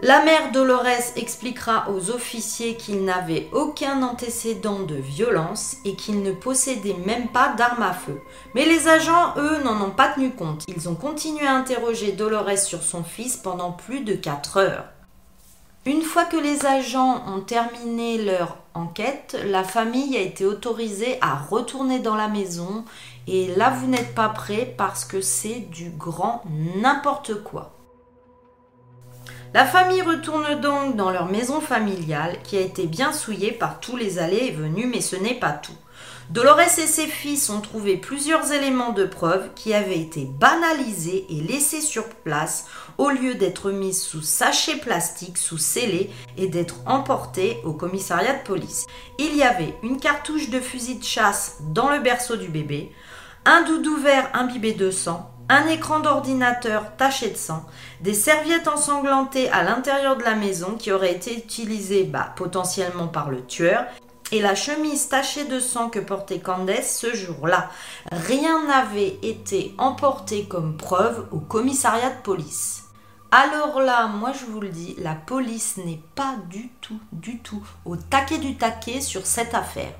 La 0.00 0.24
mère 0.24 0.52
Dolores 0.52 0.86
expliquera 1.16 1.90
aux 1.90 2.10
officiers 2.10 2.76
qu'il 2.76 3.04
n'avait 3.04 3.48
aucun 3.52 4.02
antécédent 4.02 4.80
de 4.80 4.94
violence 4.94 5.76
et 5.84 5.96
qu'il 5.96 6.22
ne 6.22 6.32
possédait 6.32 6.96
même 7.04 7.28
pas 7.28 7.52
d'arme 7.58 7.82
à 7.82 7.92
feu. 7.92 8.18
Mais 8.54 8.64
les 8.64 8.88
agents, 8.88 9.34
eux, 9.36 9.58
n'en 9.62 9.78
ont 9.84 9.90
pas 9.90 10.08
tenu 10.14 10.30
compte. 10.30 10.64
Ils 10.66 10.88
ont 10.88 10.94
continué 10.94 11.46
à 11.46 11.56
interroger 11.56 12.12
Dolores 12.12 12.56
sur 12.56 12.82
son 12.82 13.04
fils 13.04 13.36
pendant 13.36 13.72
plus 13.72 14.00
de 14.00 14.14
4 14.14 14.56
heures. 14.56 14.84
Une 15.86 16.02
fois 16.02 16.26
que 16.26 16.36
les 16.36 16.66
agents 16.66 17.24
ont 17.26 17.40
terminé 17.40 18.22
leur 18.22 18.58
enquête, 18.74 19.38
la 19.46 19.64
famille 19.64 20.14
a 20.14 20.20
été 20.20 20.44
autorisée 20.44 21.16
à 21.22 21.36
retourner 21.36 22.00
dans 22.00 22.16
la 22.16 22.28
maison 22.28 22.84
et 23.26 23.46
là 23.56 23.70
vous 23.70 23.86
n'êtes 23.86 24.14
pas 24.14 24.28
prêts 24.28 24.74
parce 24.76 25.06
que 25.06 25.22
c'est 25.22 25.60
du 25.60 25.88
grand 25.88 26.42
n'importe 26.76 27.42
quoi. 27.42 27.72
La 29.54 29.64
famille 29.64 30.02
retourne 30.02 30.60
donc 30.60 30.96
dans 30.96 31.10
leur 31.10 31.26
maison 31.26 31.62
familiale 31.62 32.36
qui 32.44 32.58
a 32.58 32.60
été 32.60 32.86
bien 32.86 33.10
souillée 33.10 33.50
par 33.50 33.80
tous 33.80 33.96
les 33.96 34.18
allées 34.18 34.48
et 34.48 34.52
venues, 34.52 34.86
mais 34.86 35.00
ce 35.00 35.16
n'est 35.16 35.34
pas 35.34 35.52
tout. 35.52 35.72
Dolores 36.30 36.60
et 36.60 36.86
ses 36.86 37.08
fils 37.08 37.50
ont 37.50 37.60
trouvé 37.60 37.96
plusieurs 37.96 38.52
éléments 38.52 38.92
de 38.92 39.04
preuve 39.04 39.48
qui 39.56 39.74
avaient 39.74 39.98
été 39.98 40.26
banalisés 40.38 41.26
et 41.28 41.40
laissés 41.40 41.80
sur 41.80 42.08
place 42.08 42.66
au 42.98 43.10
lieu 43.10 43.34
d'être 43.34 43.72
mis 43.72 43.92
sous 43.92 44.22
sachet 44.22 44.76
plastique, 44.76 45.38
sous 45.38 45.58
scellé 45.58 46.08
et 46.36 46.46
d'être 46.46 46.76
emportés 46.86 47.58
au 47.64 47.72
commissariat 47.72 48.34
de 48.34 48.44
police. 48.44 48.86
Il 49.18 49.34
y 49.34 49.42
avait 49.42 49.74
une 49.82 49.98
cartouche 49.98 50.50
de 50.50 50.60
fusil 50.60 51.00
de 51.00 51.04
chasse 51.04 51.56
dans 51.62 51.90
le 51.90 51.98
berceau 51.98 52.36
du 52.36 52.46
bébé, 52.46 52.92
un 53.44 53.62
doudou 53.62 53.96
vert 53.96 54.30
imbibé 54.32 54.72
de 54.72 54.92
sang, 54.92 55.32
un 55.48 55.66
écran 55.66 55.98
d'ordinateur 55.98 56.96
taché 56.96 57.30
de 57.30 57.36
sang, 57.36 57.66
des 58.02 58.14
serviettes 58.14 58.68
ensanglantées 58.68 59.50
à 59.50 59.64
l'intérieur 59.64 60.16
de 60.16 60.22
la 60.22 60.36
maison 60.36 60.76
qui 60.78 60.92
auraient 60.92 61.10
été 61.10 61.36
utilisées 61.36 62.04
bah, 62.04 62.32
potentiellement 62.36 63.08
par 63.08 63.30
le 63.30 63.44
tueur, 63.44 63.84
et 64.32 64.40
la 64.40 64.54
chemise 64.54 65.08
tachée 65.08 65.44
de 65.44 65.60
sang 65.60 65.88
que 65.88 65.98
portait 65.98 66.40
Candace 66.40 66.98
ce 66.98 67.14
jour-là. 67.14 67.70
Rien 68.12 68.66
n'avait 68.66 69.18
été 69.22 69.74
emporté 69.78 70.44
comme 70.44 70.76
preuve 70.76 71.26
au 71.32 71.40
commissariat 71.40 72.10
de 72.10 72.22
police. 72.22 72.84
Alors 73.32 73.80
là, 73.80 74.08
moi 74.08 74.32
je 74.32 74.44
vous 74.44 74.60
le 74.60 74.68
dis, 74.68 74.96
la 74.98 75.14
police 75.14 75.76
n'est 75.76 76.02
pas 76.14 76.34
du 76.48 76.68
tout, 76.80 76.98
du 77.12 77.38
tout 77.38 77.62
au 77.84 77.96
taquet 77.96 78.38
du 78.38 78.56
taquet 78.56 79.00
sur 79.00 79.24
cette 79.26 79.54
affaire. 79.54 79.94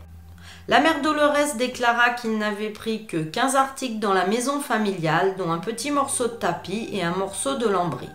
La 0.68 0.80
mère 0.80 1.00
Dolores 1.00 1.56
déclara 1.56 2.10
qu'il 2.10 2.38
n'avait 2.38 2.70
pris 2.70 3.06
que 3.06 3.16
15 3.16 3.56
articles 3.56 3.98
dans 3.98 4.12
la 4.12 4.26
maison 4.26 4.60
familiale, 4.60 5.36
dont 5.36 5.50
un 5.50 5.58
petit 5.58 5.90
morceau 5.90 6.28
de 6.28 6.34
tapis 6.34 6.88
et 6.92 7.02
un 7.02 7.10
morceau 7.10 7.56
de 7.56 7.66
lambris. 7.66 8.08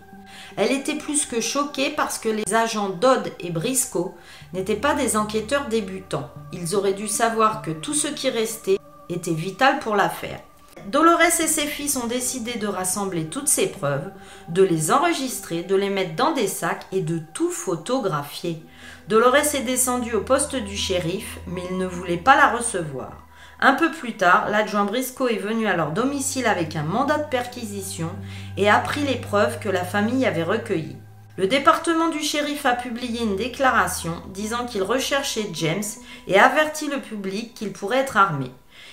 Elle 0.57 0.71
était 0.71 0.95
plus 0.95 1.25
que 1.25 1.41
choquée 1.41 1.89
parce 1.89 2.17
que 2.17 2.29
les 2.29 2.53
agents 2.53 2.89
Dodd 2.89 3.31
et 3.39 3.51
Briscoe 3.51 4.13
n'étaient 4.53 4.75
pas 4.75 4.93
des 4.93 5.17
enquêteurs 5.17 5.67
débutants. 5.67 6.29
Ils 6.53 6.75
auraient 6.75 6.93
dû 6.93 7.07
savoir 7.07 7.61
que 7.61 7.71
tout 7.71 7.93
ce 7.93 8.07
qui 8.07 8.29
restait 8.29 8.77
était 9.09 9.33
vital 9.33 9.79
pour 9.79 9.95
l'affaire. 9.95 10.39
Dolores 10.87 11.21
et 11.21 11.47
ses 11.47 11.65
fils 11.65 11.97
ont 11.97 12.05
décidé 12.05 12.55
de 12.55 12.67
rassembler 12.67 13.25
toutes 13.25 13.47
ces 13.47 13.67
preuves, 13.67 14.11
de 14.49 14.61
les 14.61 14.91
enregistrer, 14.91 15.63
de 15.63 15.75
les 15.75 15.89
mettre 15.89 16.15
dans 16.15 16.33
des 16.33 16.47
sacs 16.47 16.85
et 16.91 17.01
de 17.01 17.19
tout 17.33 17.49
photographier. 17.49 18.61
Dolores 19.07 19.55
est 19.55 19.65
descendu 19.65 20.13
au 20.13 20.21
poste 20.21 20.55
du 20.55 20.77
shérif, 20.77 21.39
mais 21.47 21.63
il 21.71 21.77
ne 21.77 21.87
voulait 21.87 22.17
pas 22.17 22.35
la 22.35 22.55
recevoir. 22.55 23.24
Un 23.67 23.73
peu 23.73 23.89
plus 23.89 24.13
tard, 24.13 24.47
l'adjoint 24.51 24.85
Briscoe 24.85 25.31
est 25.31 25.39
venu 25.39 25.65
à 25.65 25.75
leur 25.75 25.89
domicile 25.89 26.45
avec 26.45 26.75
un 26.75 26.83
mandat 26.83 27.17
de 27.17 27.29
perquisition 27.29 28.11
et 28.57 28.69
a 28.69 28.77
pris 28.77 29.01
les 29.01 29.15
preuves 29.15 29.57
que 29.57 29.69
la 29.69 29.83
famille 29.83 30.27
avait 30.27 30.43
recueillies. 30.43 30.97
Le 31.35 31.47
département 31.47 32.09
du 32.09 32.19
shérif 32.19 32.67
a 32.67 32.73
publié 32.73 33.23
une 33.23 33.35
déclaration 33.35 34.21
disant 34.35 34.67
qu'il 34.67 34.83
recherchait 34.83 35.49
James 35.53 35.81
et 36.27 36.39
avertit 36.39 36.89
le 36.89 37.01
public 37.01 37.55
qu'il 37.55 37.73
pourrait 37.73 37.97
être 37.97 38.17
armé. 38.17 38.51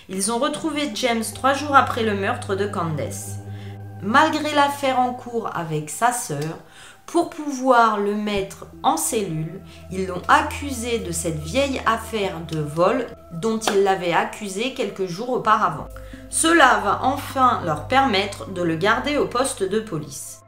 Ils 0.09 0.33
ont 0.33 0.39
retrouvé 0.39 0.91
James 0.95 1.25
trois 1.35 1.53
jours 1.53 1.77
après 1.77 2.03
le 2.03 2.15
meurtre 2.15 2.55
de 2.55 2.67
Candace. 2.67 3.41
Malgré 4.01 4.55
l'affaire 4.55 4.99
en 4.99 5.13
cours 5.13 5.55
avec 5.55 5.91
sa 5.91 6.13
sœur, 6.13 6.57
pour 7.05 7.29
pouvoir 7.29 8.01
le 8.01 8.15
mettre 8.15 8.65
en 8.83 8.97
cellule, 8.97 9.61
ils 9.91 10.07
l'ont 10.07 10.23
accusé 10.29 10.99
de 10.99 11.13
cette 11.13 11.41
vieille 11.41 11.83
affaire 11.85 12.41
de 12.51 12.61
vol 12.61 13.07
dont 13.33 13.59
il 13.59 13.83
l'avait 13.83 14.13
accusé 14.13 14.75
quelques 14.75 15.07
jours 15.07 15.31
auparavant. 15.31 15.89
Cela 16.31 16.81
va 16.85 17.01
enfin 17.03 17.61
leur 17.65 17.89
permettre 17.89 18.51
de 18.51 18.63
le 18.63 18.77
garder 18.77 19.17
au 19.17 19.27
poste 19.27 19.63
de 19.63 19.81
police. 19.81 20.42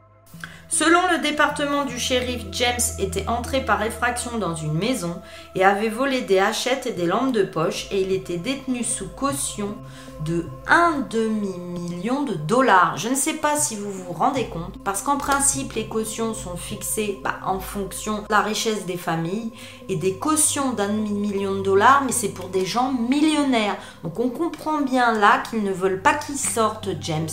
Selon 0.77 1.07
le 1.09 1.19
département 1.19 1.85
du 1.85 1.97
shérif, 1.97 2.47
James 2.51 2.81
était 2.99 3.29
entré 3.29 3.63
par 3.63 3.81
effraction 3.81 4.37
dans 4.37 4.55
une 4.55 4.73
maison 4.73 5.21
et 5.55 5.63
avait 5.63 5.87
volé 5.87 6.19
des 6.19 6.37
hachettes 6.37 6.85
et 6.85 6.91
des 6.91 7.05
lampes 7.05 7.31
de 7.31 7.43
poche 7.43 7.87
et 7.91 8.01
il 8.01 8.11
était 8.11 8.35
détenu 8.35 8.83
sous 8.83 9.07
caution 9.07 9.77
de 10.25 10.45
un 10.67 11.05
demi-million 11.09 12.23
de 12.23 12.33
dollars. 12.33 12.97
Je 12.97 13.07
ne 13.07 13.15
sais 13.15 13.35
pas 13.35 13.55
si 13.55 13.77
vous 13.77 13.89
vous 13.89 14.11
rendez 14.11 14.47
compte, 14.47 14.77
parce 14.83 15.01
qu'en 15.01 15.15
principe, 15.15 15.71
les 15.75 15.87
cautions 15.87 16.33
sont 16.33 16.57
fixées 16.57 17.21
bah, 17.23 17.35
en 17.45 17.61
fonction 17.61 18.23
de 18.23 18.25
la 18.29 18.41
richesse 18.41 18.85
des 18.85 18.97
familles 18.97 19.53
et 19.87 19.95
des 19.95 20.15
cautions 20.15 20.73
d'un 20.73 20.89
demi-million 20.89 21.55
de 21.55 21.61
dollars, 21.61 22.03
mais 22.05 22.11
c'est 22.11 22.33
pour 22.33 22.49
des 22.49 22.65
gens 22.65 22.91
millionnaires. 22.91 23.77
Donc 24.03 24.19
on 24.19 24.29
comprend 24.29 24.81
bien 24.81 25.13
là 25.13 25.41
qu'ils 25.49 25.63
ne 25.63 25.71
veulent 25.71 26.01
pas 26.01 26.15
qu'il 26.15 26.37
sorte 26.37 26.89
James. 26.99 27.29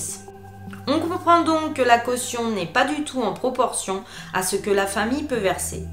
On 0.87 0.99
comprend 0.99 1.43
donc 1.43 1.75
que 1.75 1.83
la 1.83 1.99
caution 1.99 2.50
n'est 2.50 2.67
pas 2.67 2.85
du 2.85 3.05
tout 3.05 3.23
en 3.23 3.33
proportion 3.33 4.02
à 4.35 4.43
ce 4.43 4.57
que 4.57 4.71
la 4.71 4.87
famille 4.87 5.23
peut 5.23 5.37
verser. 5.37 5.87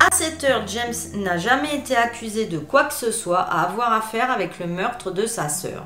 À 0.00 0.14
cette 0.14 0.44
heure, 0.44 0.66
James 0.66 0.94
n'a 1.22 1.36
jamais 1.36 1.76
été 1.76 1.94
accusé 1.94 2.46
de 2.46 2.58
quoi 2.58 2.84
que 2.84 2.94
ce 2.94 3.12
soit 3.12 3.40
à 3.40 3.60
avoir 3.62 3.92
affaire 3.92 4.30
avec 4.30 4.58
le 4.58 4.66
meurtre 4.66 5.10
de 5.10 5.26
sa 5.26 5.50
sœur. 5.50 5.84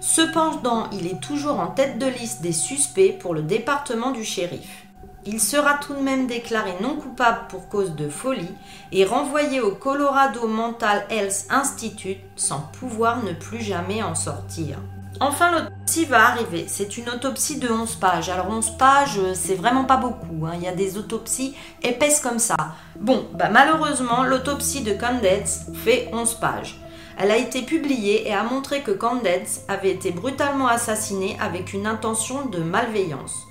Cependant, 0.00 0.90
il 0.92 1.06
est 1.06 1.20
toujours 1.20 1.58
en 1.58 1.68
tête 1.68 1.98
de 1.98 2.06
liste 2.06 2.42
des 2.42 2.52
suspects 2.52 3.18
pour 3.18 3.32
le 3.32 3.40
département 3.40 4.10
du 4.10 4.22
shérif. 4.22 4.84
Il 5.24 5.40
sera 5.40 5.78
tout 5.78 5.94
de 5.94 6.00
même 6.00 6.26
déclaré 6.26 6.74
non 6.82 6.96
coupable 6.96 7.46
pour 7.48 7.70
cause 7.70 7.94
de 7.96 8.10
folie 8.10 8.54
et 8.92 9.06
renvoyé 9.06 9.62
au 9.62 9.74
Colorado 9.74 10.46
Mental 10.46 11.06
Health 11.08 11.46
Institute 11.48 12.20
sans 12.36 12.60
pouvoir 12.78 13.24
ne 13.24 13.32
plus 13.32 13.62
jamais 13.62 14.02
en 14.02 14.14
sortir. 14.14 14.76
Enfin, 15.20 15.52
l'autopsie 15.52 16.04
va 16.06 16.28
arriver. 16.28 16.64
C'est 16.68 16.96
une 16.96 17.08
autopsie 17.08 17.58
de 17.58 17.70
11 17.70 17.96
pages. 17.96 18.28
Alors 18.28 18.50
11 18.50 18.70
pages, 18.78 19.20
c'est 19.34 19.54
vraiment 19.54 19.84
pas 19.84 19.96
beaucoup. 19.96 20.46
Hein. 20.46 20.52
Il 20.56 20.62
y 20.62 20.68
a 20.68 20.74
des 20.74 20.98
autopsies 20.98 21.54
épaisses 21.82 22.20
comme 22.20 22.38
ça. 22.38 22.56
Bon, 22.98 23.28
bah 23.32 23.48
malheureusement, 23.50 24.24
l'autopsie 24.24 24.82
de 24.82 24.92
Candace 24.92 25.66
fait 25.84 26.10
11 26.12 26.34
pages. 26.34 26.80
Elle 27.16 27.30
a 27.30 27.36
été 27.36 27.62
publiée 27.62 28.28
et 28.28 28.34
a 28.34 28.42
montré 28.42 28.82
que 28.82 28.90
Candace 28.90 29.62
avait 29.68 29.92
été 29.92 30.10
brutalement 30.10 30.66
assassinée 30.66 31.36
avec 31.40 31.72
une 31.72 31.86
intention 31.86 32.46
de 32.46 32.58
malveillance. 32.58 33.46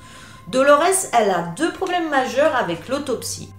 Dolores, 0.50 1.08
elle 1.14 1.30
a 1.30 1.54
deux 1.56 1.72
problèmes 1.72 2.10
majeurs 2.10 2.56
avec 2.58 2.90
l'autopsie. 2.90 3.54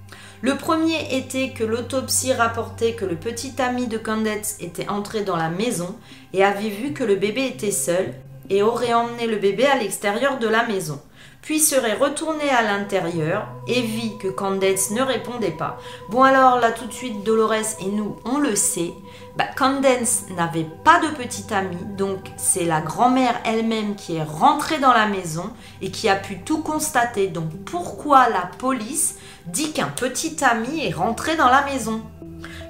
Le 0.45 0.59
premier 0.59 1.17
était 1.17 1.55
que 1.55 1.65
l'autopsie 1.65 2.35
rapportait 2.35 2.93
que 2.93 3.07
le 3.07 3.17
petit 3.17 3.55
ami 3.63 3.87
de 3.87 3.97
Candace 3.97 4.59
était 4.61 4.91
entré 4.91 5.23
dans 5.23 5.37
la 5.37 5.49
maison 5.49 5.97
et 6.35 6.45
avait 6.45 6.69
vu 6.69 6.93
que 6.93 7.03
le 7.03 7.15
bébé 7.15 7.47
était 7.47 7.71
seul 7.71 8.13
et 8.51 8.63
aurait 8.63 8.93
emmené 8.93 9.27
le 9.27 9.37
bébé 9.37 9.65
à 9.65 9.79
l'extérieur 9.79 10.39
de 10.39 10.47
la 10.47 10.67
maison. 10.67 11.01
puis 11.41 11.61
serait 11.61 11.95
retournée 11.95 12.51
à 12.51 12.63
l'intérieur 12.63 13.47
et 13.69 13.81
vit 13.81 14.19
que 14.19 14.29
Candace 14.29 14.91
ne 14.91 15.01
répondait 15.01 15.51
pas. 15.51 15.79
Bon 16.11 16.23
alors 16.23 16.59
là 16.59 16.73
tout 16.73 16.87
de 16.87 16.93
suite 16.93 17.23
Dolores 17.23 17.79
et 17.81 17.87
nous 17.87 18.17
on 18.27 18.39
le 18.39 18.55
sait, 18.55 18.93
bah, 19.37 19.47
Candace 19.57 20.25
n'avait 20.37 20.67
pas 20.85 21.01
de 21.01 21.09
petite 21.09 21.51
amie, 21.51 21.85
donc 21.97 22.31
c'est 22.37 22.65
la 22.65 22.81
grand-mère 22.81 23.35
elle-même 23.45 23.97
qui 23.97 24.17
est 24.17 24.23
rentrée 24.23 24.79
dans 24.79 24.93
la 24.93 25.07
maison 25.07 25.51
et 25.83 25.91
qui 25.91 26.09
a 26.09 26.17
pu 26.17 26.41
tout 26.41 26.63
constater. 26.63 27.29
Donc 27.29 27.51
pourquoi 27.65 28.29
la 28.29 28.49
police 28.59 29.17
dit 29.47 29.73
qu'un 29.73 29.89
petit 29.89 30.45
ami 30.45 30.87
est 30.87 30.95
rentré 30.95 31.37
dans 31.37 31.49
la 31.49 31.65
maison? 31.65 32.03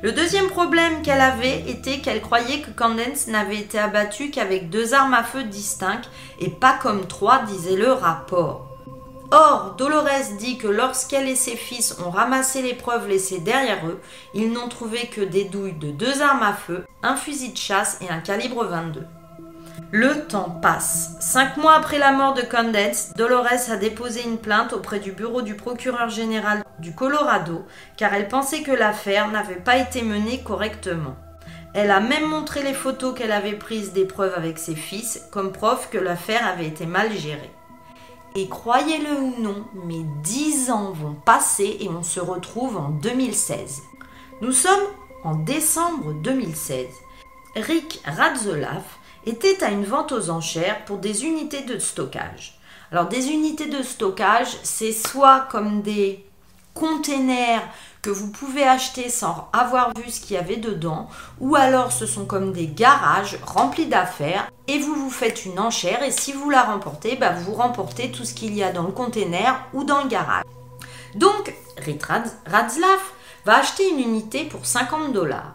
Le 0.03 0.13
deuxième 0.13 0.49
problème 0.49 1.03
qu'elle 1.03 1.21
avait 1.21 1.61
était 1.69 2.01
qu'elle 2.01 2.21
croyait 2.21 2.61
que 2.61 2.71
Candace 2.71 3.27
n'avait 3.29 3.57
été 3.57 3.79
abattue 3.79 4.31
qu'avec 4.31 4.69
deux 4.69 4.93
armes 4.93 5.15
à 5.15 5.23
feu 5.23 5.45
distinctes 5.45 6.11
et 6.41 6.51
pas 6.51 6.75
comme 6.75 7.07
trois, 7.07 7.43
disait 7.45 7.77
le 7.77 7.93
rapport. 7.93 8.74
Or, 9.37 9.75
Dolores 9.77 10.37
dit 10.39 10.59
que 10.59 10.69
lorsqu'elle 10.69 11.29
et 11.29 11.35
ses 11.35 11.57
fils 11.57 11.99
ont 12.07 12.11
ramassé 12.11 12.63
les 12.63 12.75
preuves 12.75 13.09
laissées 13.09 13.41
derrière 13.41 13.85
eux, 13.85 14.01
ils 14.33 14.53
n'ont 14.53 14.69
trouvé 14.69 15.09
que 15.09 15.23
des 15.23 15.43
douilles 15.43 15.73
de 15.73 15.91
deux 15.91 16.23
armes 16.23 16.45
à 16.45 16.53
feu, 16.53 16.85
un 17.03 17.17
fusil 17.17 17.51
de 17.51 17.59
chasse 17.59 17.99
et 18.01 18.09
un 18.09 18.21
calibre 18.21 18.65
22. 18.65 19.05
Le 19.91 20.29
temps 20.29 20.51
passe. 20.63 21.17
Cinq 21.19 21.57
mois 21.57 21.75
après 21.75 21.99
la 21.99 22.13
mort 22.13 22.35
de 22.35 22.43
Candace, 22.43 23.13
Dolores 23.17 23.71
a 23.73 23.77
déposé 23.77 24.23
une 24.23 24.39
plainte 24.39 24.73
auprès 24.73 25.01
du 25.01 25.11
bureau 25.11 25.43
du 25.43 25.57
procureur 25.57 26.11
général 26.11 26.63
du 26.79 26.95
Colorado 26.95 27.65
car 27.97 28.15
elle 28.15 28.29
pensait 28.29 28.63
que 28.63 28.71
l'affaire 28.71 29.33
n'avait 29.33 29.57
pas 29.57 29.79
été 29.79 30.03
menée 30.03 30.45
correctement. 30.45 31.17
Elle 31.75 31.91
a 31.91 31.99
même 31.99 32.29
montré 32.29 32.63
les 32.63 32.73
photos 32.73 33.19
qu'elle 33.19 33.33
avait 33.33 33.59
prises 33.59 33.93
des 33.93 34.05
preuves 34.05 34.35
avec 34.37 34.59
ses 34.59 34.77
fils 34.77 35.27
comme 35.33 35.51
preuve 35.51 35.89
que 35.91 35.99
l'affaire 35.99 36.47
avait 36.47 36.69
été 36.69 36.87
mal 36.87 37.11
gérée. 37.11 37.51
Et 38.37 38.49
croyez-le 38.49 39.21
ou 39.21 39.41
non, 39.41 39.65
mais 39.87 40.03
dix 40.25 40.69
ans 40.69 40.91
vont 40.91 41.15
passer 41.15 41.77
et 41.79 41.89
on 41.89 42.03
se 42.03 42.19
retrouve 42.19 42.77
en 42.77 42.89
2016. 42.89 43.83
Nous 44.41 44.51
sommes 44.51 44.83
en 45.23 45.37
décembre 45.37 46.13
2016. 46.15 46.89
Rick 47.55 48.03
Radzolaf 48.05 48.99
était 49.25 49.63
à 49.63 49.71
une 49.71 49.85
vente 49.85 50.11
aux 50.11 50.31
enchères 50.31 50.85
pour 50.85 50.99
des 50.99 51.25
unités 51.25 51.63
de 51.63 51.79
stockage. 51.79 52.59
Alors 52.91 53.07
des 53.07 53.29
unités 53.29 53.69
de 53.69 53.85
stockage, 53.85 54.59
c'est 54.65 54.93
soit 54.93 55.47
comme 55.49 55.83
des 55.83 56.27
containers 56.75 57.63
que 58.05 58.11
vous 58.11 58.29
pouvez 58.29 58.65
acheter 58.65 59.09
sans 59.09 59.49
avoir 59.55 59.95
vu 59.97 60.11
ce 60.11 60.21
qu'il 60.21 60.37
y 60.37 60.39
avait 60.39 60.59
dedans, 60.59 61.09
ou 61.41 61.57
alors 61.57 61.91
ce 61.91 62.05
sont 62.05 62.27
comme 62.27 62.53
des 62.53 62.67
garages 62.67 63.39
remplis 63.47 63.87
d'affaires 63.87 64.51
et 64.69 64.79
vous 64.79 64.95
vous 64.95 65.11
faites 65.11 65.47
une 65.47 65.59
enchère 65.59 66.03
et 66.03 66.11
si 66.11 66.33
vous 66.33 66.51
la 66.51 66.65
remportez, 66.65 67.17
bah 67.17 67.33
vous 67.33 67.55
remportez 67.55 68.11
tout 68.11 68.27
ce 68.27 68.35
qu'il 68.35 68.55
y 68.55 68.63
a 68.63 68.73
dans 68.73 68.83
le 68.83 68.93
container 68.93 69.59
ou 69.73 69.85
dans 69.85 70.03
le 70.03 70.09
garage. 70.09 70.45
Donc, 71.15 71.55
Ritraz 71.79 72.25
Radzlav 72.45 73.01
va 73.47 73.61
acheter 73.61 73.89
une 73.89 74.01
unité 74.01 74.45
pour 74.45 74.67
50 74.67 75.15
dollars. 75.15 75.55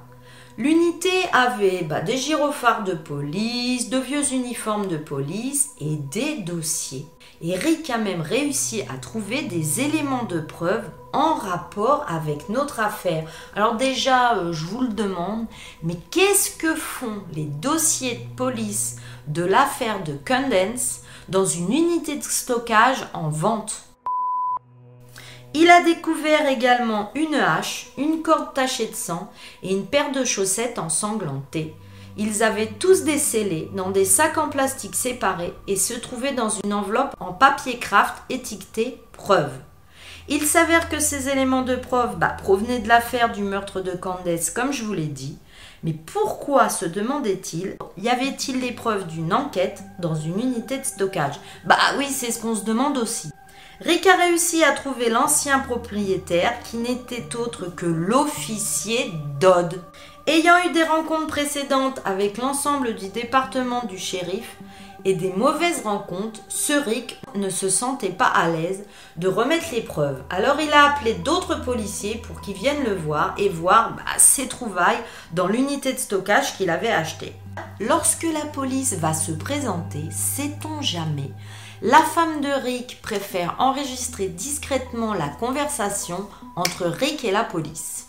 L'unité 0.58 1.12
avait 1.32 1.84
bah, 1.84 2.02
des 2.02 2.18
gyrophares 2.18 2.84
de 2.84 2.94
police, 2.94 3.92
de 3.92 4.00
vieux 4.00 4.34
uniformes 4.34 4.88
de 4.88 4.98
police 4.98 5.70
et 5.80 5.98
des 5.98 6.38
dossiers. 6.38 7.06
Et 7.44 7.56
Rick 7.56 7.92
a 7.92 8.00
même 8.00 8.22
réussi 8.22 8.82
à 8.94 8.98
trouver 8.98 9.44
des 9.44 9.82
éléments 9.82 10.24
de 10.24 10.40
preuve 10.40 10.90
en 11.14 11.36
rapport 11.36 12.06
avec 12.08 12.50
notre 12.50 12.80
affaire. 12.80 13.30
Alors 13.56 13.76
déjà, 13.76 14.36
euh, 14.36 14.54
je 14.54 14.66
vous 14.66 14.82
le 14.82 14.90
demande, 14.90 15.46
mais 15.84 15.98
qu'est-ce 16.12 16.52
que 16.58 16.76
font 16.76 17.24
les 17.34 17.46
dossiers 17.46 18.16
de 18.16 18.36
police 18.36 18.98
de 19.28 19.44
l'affaire 19.44 20.04
de 20.04 20.14
Cundance 20.14 21.02
dans 21.28 21.46
une 21.46 21.72
unité 21.72 22.16
de 22.18 22.24
stockage 22.24 23.06
en 23.14 23.30
vente? 23.30 23.84
Il 25.56 25.70
a 25.72 25.82
découvert 25.82 26.48
également 26.48 27.12
une 27.16 27.36
hache, 27.36 27.88
une 27.98 28.22
corde 28.22 28.54
tachée 28.54 28.86
de 28.86 28.96
sang 28.96 29.32
et 29.64 29.72
une 29.72 29.88
paire 29.88 30.12
de 30.12 30.24
chaussettes 30.24 30.78
ensanglantées. 30.78 31.76
Ils 32.18 32.44
avaient 32.44 32.68
tous 32.80 33.04
décelés 33.04 33.72
dans 33.74 33.90
des 33.90 34.06
sacs 34.06 34.38
en 34.38 34.50
plastique 34.50 34.96
séparés 34.96 35.54
et 35.68 35.76
se 35.76 35.94
trouvaient 35.94 36.34
dans 36.34 36.50
une 36.50 36.74
enveloppe 36.74 37.16
en 37.20 37.34
papier 37.34 37.80
craft 37.80 38.16
étiquetée 38.30 39.02
preuve. 39.14 39.52
Il 40.32 40.44
s'avère 40.44 40.90
que 40.90 41.00
ces 41.00 41.28
éléments 41.28 41.64
de 41.64 41.76
preuve 41.76 42.18
bah, 42.18 42.38
provenaient 42.38 42.78
de 42.78 42.88
l'affaire 42.88 43.32
du 43.32 43.42
meurtre 43.42 43.82
de 43.82 43.92
Candace, 43.92 44.52
comme 44.52 44.72
je 44.72 44.84
vous 44.84 44.94
l'ai 44.94 45.08
dit. 45.08 45.40
Mais 45.84 45.94
pourquoi 45.94 46.70
se 46.70 46.86
demandait-il 46.86 47.78
Y 47.98 48.10
avait-il 48.10 48.60
les 48.60 48.72
preuves 48.72 49.08
d'une 49.08 49.34
enquête 49.34 49.82
dans 49.98 50.14
une 50.14 50.40
unité 50.40 50.78
de 50.78 50.84
stockage? 50.86 51.40
Bah 51.66 51.80
oui, 51.98 52.06
c'est 52.10 52.32
ce 52.32 52.40
qu'on 52.40 52.54
se 52.54 52.64
demande 52.64 53.00
aussi. 53.00 53.32
Rick 53.82 54.06
a 54.06 54.18
réussi 54.18 54.64
à 54.64 54.74
trouver 54.74 55.10
l'ancien 55.10 55.60
propriétaire 55.60 56.54
qui 56.64 56.78
n'était 56.78 57.36
autre 57.36 57.74
que 57.74 57.88
l'officier 57.88 59.12
Dodd. 59.40 59.82
Ayant 60.28 60.64
eu 60.64 60.74
des 60.74 60.84
rencontres 60.84 61.26
précédentes 61.26 62.02
avec 62.06 62.38
l'ensemble 62.38 62.94
du 62.94 63.08
département 63.08 63.84
du 63.86 63.98
shérif 63.98 64.58
et 65.06 65.14
des 65.14 65.32
mauvaises 65.34 65.82
rencontres, 65.84 66.42
ce 66.48 66.74
Rick 66.74 67.20
ne 67.36 67.50
se 67.50 67.70
sentait 67.70 68.10
pas 68.10 68.28
à 68.28 68.50
l'aise 68.50 68.84
de 69.18 69.28
remettre 69.28 69.74
les. 69.74 70.24
Alors 70.30 70.60
il 70.60 70.72
a 70.72 70.92
appelé 70.92 71.14
d'autres 71.14 71.64
policiers 71.64 72.22
pour 72.28 72.42
qu'ils 72.42 72.56
viennent 72.56 72.84
le 72.84 72.96
voir 72.96 73.34
et 73.38 73.50
voir 73.50 73.96
bah, 73.96 74.04
ses 74.18 74.48
trouvailles 74.48 75.04
dans 75.34 75.48
l'unité 75.48 75.94
de 75.94 76.00
stockage 76.00 76.58
qu'il 76.58 76.70
avait 76.70 76.92
achetée. 76.92 77.34
Lorsque 77.80 78.28
la 78.32 78.46
police 78.46 78.94
va 78.94 79.14
se 79.14 79.32
présenter, 79.32 80.04
sait-on 80.12 80.82
jamais 80.82 81.32
la 81.82 82.02
femme 82.02 82.42
de 82.42 82.50
Rick 82.50 83.00
préfère 83.02 83.56
enregistrer 83.58 84.28
discrètement 84.28 85.14
la 85.14 85.30
conversation 85.30 86.28
entre 86.58 86.88
Rick 86.88 87.24
et 87.24 87.32
la 87.32 87.46
police. 87.46 88.09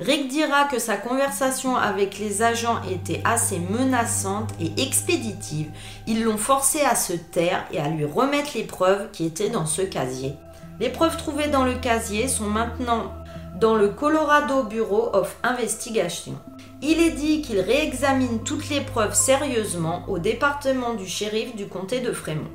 Rick 0.00 0.26
dira 0.28 0.64
que 0.64 0.80
sa 0.80 0.96
conversation 0.96 1.76
avec 1.76 2.18
les 2.18 2.42
agents 2.42 2.80
était 2.90 3.20
assez 3.24 3.60
menaçante 3.60 4.50
et 4.60 4.82
expéditive. 4.82 5.70
Ils 6.08 6.24
l'ont 6.24 6.36
forcé 6.36 6.80
à 6.80 6.96
se 6.96 7.12
taire 7.12 7.64
et 7.72 7.78
à 7.78 7.88
lui 7.88 8.04
remettre 8.04 8.50
les 8.56 8.64
preuves 8.64 9.10
qui 9.12 9.24
étaient 9.24 9.50
dans 9.50 9.66
ce 9.66 9.82
casier. 9.82 10.34
Les 10.80 10.88
preuves 10.88 11.16
trouvées 11.16 11.46
dans 11.46 11.64
le 11.64 11.74
casier 11.74 12.26
sont 12.26 12.48
maintenant 12.48 13.12
dans 13.60 13.76
le 13.76 13.88
Colorado 13.88 14.64
Bureau 14.64 15.10
of 15.12 15.36
Investigation. 15.44 16.34
Il 16.82 17.00
est 17.00 17.12
dit 17.12 17.40
qu'il 17.40 17.60
réexamine 17.60 18.42
toutes 18.42 18.68
les 18.68 18.80
preuves 18.80 19.14
sérieusement 19.14 20.04
au 20.08 20.18
département 20.18 20.94
du 20.94 21.06
shérif 21.06 21.54
du 21.54 21.68
comté 21.68 22.00
de 22.00 22.12
Fremont. 22.12 22.50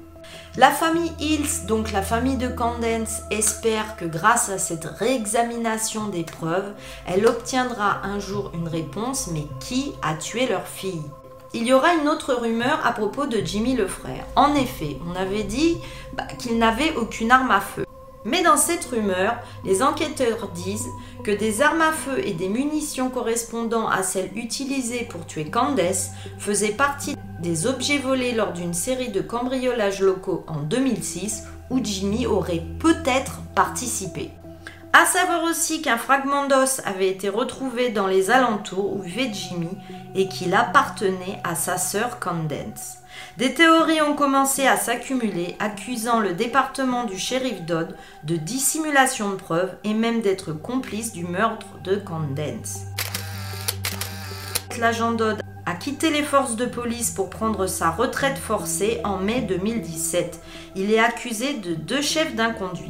La 0.57 0.71
famille 0.71 1.11
Hills, 1.19 1.65
donc 1.67 1.91
la 1.91 2.01
famille 2.01 2.37
de 2.37 2.47
Candence, 2.47 3.21
espère 3.31 3.95
que 3.95 4.05
grâce 4.05 4.49
à 4.49 4.57
cette 4.57 4.85
réexamination 4.85 6.07
des 6.07 6.23
preuves, 6.23 6.73
elle 7.07 7.27
obtiendra 7.27 8.01
un 8.03 8.19
jour 8.19 8.51
une 8.53 8.67
réponse, 8.67 9.29
mais 9.31 9.47
qui 9.59 9.93
a 10.01 10.15
tué 10.15 10.47
leur 10.47 10.67
fille? 10.67 11.03
Il 11.53 11.65
y 11.65 11.73
aura 11.73 11.93
une 11.95 12.07
autre 12.07 12.33
rumeur 12.33 12.79
à 12.85 12.91
propos 12.91 13.25
de 13.25 13.39
Jimmy 13.43 13.75
le 13.75 13.87
frère. 13.87 14.25
En 14.35 14.53
effet, 14.53 14.97
on 15.07 15.15
avait 15.15 15.43
dit 15.43 15.77
bah, 16.13 16.27
qu'il 16.37 16.59
n'avait 16.59 16.95
aucune 16.95 17.31
arme 17.31 17.51
à 17.51 17.59
feu. 17.59 17.85
Mais 18.25 18.43
dans 18.43 18.57
cette 18.57 18.85
rumeur, 18.85 19.35
les 19.63 19.81
enquêteurs 19.81 20.49
disent 20.49 20.89
que 21.23 21.31
des 21.31 21.61
armes 21.61 21.81
à 21.81 21.91
feu 21.91 22.19
et 22.23 22.33
des 22.33 22.49
munitions 22.49 23.09
correspondant 23.09 23.87
à 23.87 24.03
celles 24.03 24.37
utilisées 24.37 25.07
pour 25.09 25.25
tuer 25.25 25.49
Candace 25.49 26.11
faisaient 26.37 26.73
partie 26.73 27.15
des 27.41 27.67
objets 27.67 27.97
volés 27.97 28.33
lors 28.33 28.53
d'une 28.53 28.73
série 28.73 29.09
de 29.09 29.21
cambriolages 29.21 30.01
locaux 30.01 30.45
en 30.47 30.59
2006 30.59 31.43
où 31.69 31.79
Jimmy 31.83 32.25
aurait 32.25 32.63
peut-être 32.79 33.41
participé. 33.55 34.31
À 34.91 35.05
savoir 35.05 35.43
aussi 35.43 35.81
qu'un 35.81 35.97
fragment 35.97 36.47
d'os 36.47 36.81
avait 36.83 37.09
été 37.09 37.29
retrouvé 37.29 37.89
dans 37.89 38.07
les 38.07 38.31
alentours 38.31 38.95
où 38.95 39.01
vivait 39.01 39.31
Jimmy 39.31 39.69
et 40.15 40.27
qu'il 40.27 40.55
appartenait 40.55 41.39
à 41.43 41.53
sa 41.53 41.77
sœur 41.77 42.19
Candace. 42.19 43.03
Des 43.37 43.53
théories 43.53 44.01
ont 44.01 44.15
commencé 44.15 44.65
à 44.65 44.77
s'accumuler, 44.77 45.55
accusant 45.59 46.19
le 46.19 46.33
département 46.33 47.03
du 47.03 47.19
shérif 47.19 47.61
Dodd 47.61 47.95
de 48.23 48.35
dissimulation 48.35 49.29
de 49.29 49.35
preuves 49.35 49.75
et 49.83 49.93
même 49.93 50.21
d'être 50.21 50.53
complice 50.53 51.13
du 51.13 51.23
meurtre 51.23 51.67
de 51.83 51.95
Candace. 51.95 52.85
L'agent 54.79 55.11
Dodd 55.11 55.39
a 55.69 55.75
quitté 55.75 56.09
les 56.09 56.23
forces 56.23 56.55
de 56.55 56.65
police 56.65 57.11
pour 57.11 57.29
prendre 57.29 57.67
sa 57.67 57.91
retraite 57.91 58.39
forcée 58.39 58.99
en 59.03 59.17
mai 59.17 59.41
2017. 59.41 60.41
Il 60.75 60.91
est 60.91 60.99
accusé 60.99 61.53
de 61.53 61.75
deux 61.75 62.01
chefs 62.01 62.33
d'inconduite. 62.33 62.89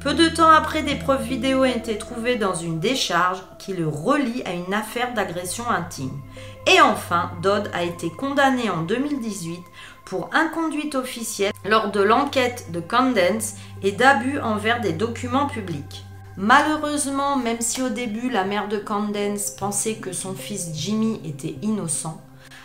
Peu 0.00 0.14
de 0.14 0.28
temps 0.30 0.48
après, 0.48 0.82
des 0.82 0.94
preuves 0.94 1.24
vidéo 1.24 1.60
ont 1.60 1.64
été 1.64 1.98
trouvées 1.98 2.36
dans 2.36 2.54
une 2.54 2.80
décharge 2.80 3.42
qui 3.58 3.74
le 3.74 3.86
relie 3.86 4.42
à 4.46 4.52
une 4.54 4.72
affaire 4.72 5.12
d'agression 5.12 5.68
intime. 5.68 6.22
Et 6.66 6.80
enfin, 6.80 7.32
Dodd 7.42 7.70
a 7.74 7.82
été 7.82 8.08
condamné 8.08 8.70
en 8.70 8.80
2018 8.80 9.60
pour 10.06 10.30
inconduite 10.32 10.94
officielle 10.94 11.52
lors 11.66 11.90
de 11.90 12.00
l'enquête 12.00 12.72
de 12.72 12.80
Candence 12.80 13.56
et 13.82 13.92
d'abus 13.92 14.38
envers 14.38 14.80
des 14.80 14.94
documents 14.94 15.48
publics. 15.48 16.05
Malheureusement, 16.38 17.36
même 17.36 17.60
si 17.60 17.80
au 17.80 17.88
début 17.88 18.28
la 18.28 18.44
mère 18.44 18.68
de 18.68 18.76
Candence 18.76 19.50
pensait 19.50 19.94
que 19.94 20.12
son 20.12 20.34
fils 20.34 20.70
Jimmy 20.74 21.18
était 21.24 21.56
innocent, 21.62 22.20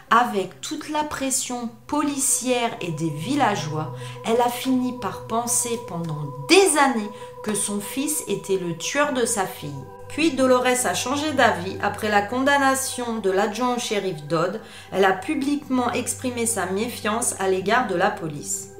avec 0.09 0.59
toute 0.59 0.89
la 0.89 1.05
pression 1.05 1.69
policière 1.87 2.71
et 2.81 2.91
des 2.91 3.09
villageois, 3.09 3.95
elle 4.25 4.41
a 4.41 4.49
fini 4.49 4.93
par 4.99 5.25
penser 5.25 5.79
pendant 5.87 6.27
des 6.49 6.77
années 6.77 7.09
que 7.45 7.53
son 7.53 7.79
fils 7.79 8.23
était 8.27 8.57
le 8.57 8.75
tueur 8.77 9.13
de 9.13 9.25
sa 9.25 9.45
fille. 9.45 9.71
Puis 10.09 10.31
Dolores 10.31 10.85
a 10.85 10.93
changé 10.93 11.31
d'avis 11.31 11.77
après 11.81 12.09
la 12.09 12.21
condamnation 12.21 13.19
de 13.19 13.31
l'adjoint 13.31 13.75
au 13.77 13.79
shérif 13.79 14.21
Dodd. 14.27 14.59
Elle 14.91 15.05
a 15.05 15.13
publiquement 15.13 15.89
exprimé 15.93 16.45
sa 16.45 16.65
méfiance 16.65 17.35
à 17.39 17.47
l'égard 17.47 17.87
de 17.87 17.95
la 17.95 18.11
police. 18.11 18.71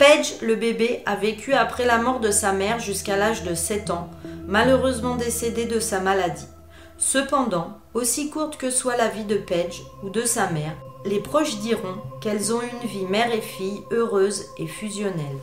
Page, 0.00 0.40
le 0.42 0.56
bébé, 0.56 1.04
a 1.06 1.14
vécu 1.14 1.52
après 1.52 1.84
la 1.84 1.98
mort 1.98 2.18
de 2.18 2.32
sa 2.32 2.52
mère 2.52 2.80
jusqu'à 2.80 3.16
l'âge 3.16 3.44
de 3.44 3.54
7 3.54 3.90
ans, 3.90 4.10
malheureusement 4.50 5.14
décédé 5.14 5.64
de 5.64 5.78
sa 5.78 6.00
maladie. 6.00 6.48
Cependant, 6.98 7.78
aussi 7.94 8.30
courte 8.30 8.56
que 8.58 8.70
soit 8.70 8.96
la 8.96 9.08
vie 9.08 9.24
de 9.24 9.38
Page 9.38 9.82
ou 10.02 10.10
de 10.10 10.22
sa 10.22 10.50
mère, 10.50 10.76
les 11.06 11.20
proches 11.20 11.58
diront 11.60 12.02
qu'elles 12.20 12.52
ont 12.52 12.60
une 12.60 12.88
vie 12.88 13.06
mère 13.06 13.32
et 13.32 13.40
fille 13.40 13.82
heureuse 13.90 14.44
et 14.58 14.66
fusionnelle. 14.66 15.38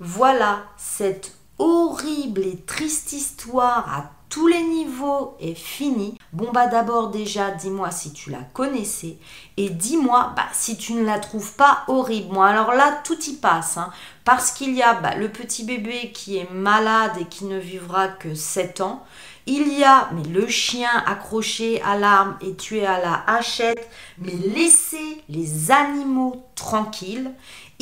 Voilà 0.00 0.64
cette 0.76 1.32
horrible 1.58 2.42
et 2.42 2.58
triste 2.66 3.12
histoire 3.12 3.88
à 3.88 4.10
tous 4.32 4.46
les 4.46 4.62
niveaux 4.62 5.36
est 5.40 5.54
finie. 5.54 6.16
Bon 6.32 6.52
bah 6.52 6.66
d'abord 6.66 7.10
déjà 7.10 7.50
dis-moi 7.50 7.90
si 7.90 8.14
tu 8.14 8.30
la 8.30 8.38
connaissais 8.54 9.18
et 9.58 9.68
dis-moi 9.68 10.32
bah, 10.34 10.46
si 10.54 10.78
tu 10.78 10.94
ne 10.94 11.04
la 11.04 11.18
trouves 11.18 11.52
pas 11.52 11.84
horrible. 11.86 12.32
Moi 12.32 12.46
alors 12.46 12.72
là 12.72 13.02
tout 13.04 13.22
y 13.26 13.34
passe 13.34 13.76
hein, 13.76 13.90
parce 14.24 14.50
qu'il 14.50 14.72
y 14.72 14.80
a 14.80 14.94
bah, 14.94 15.16
le 15.16 15.28
petit 15.28 15.64
bébé 15.64 16.12
qui 16.14 16.38
est 16.38 16.50
malade 16.50 17.12
et 17.20 17.26
qui 17.26 17.44
ne 17.44 17.58
vivra 17.58 18.08
que 18.08 18.34
7 18.34 18.80
ans. 18.80 19.04
Il 19.44 19.76
y 19.76 19.84
a 19.84 20.08
mais 20.12 20.22
le 20.22 20.46
chien 20.46 21.02
accroché 21.04 21.82
à 21.82 21.98
l'arme 21.98 22.38
et 22.40 22.54
tué 22.54 22.86
à 22.86 23.00
la 23.00 23.24
hachette, 23.26 23.90
mais 24.16 24.32
laissez 24.32 25.22
les 25.28 25.70
animaux 25.70 26.46
tranquilles. 26.54 27.32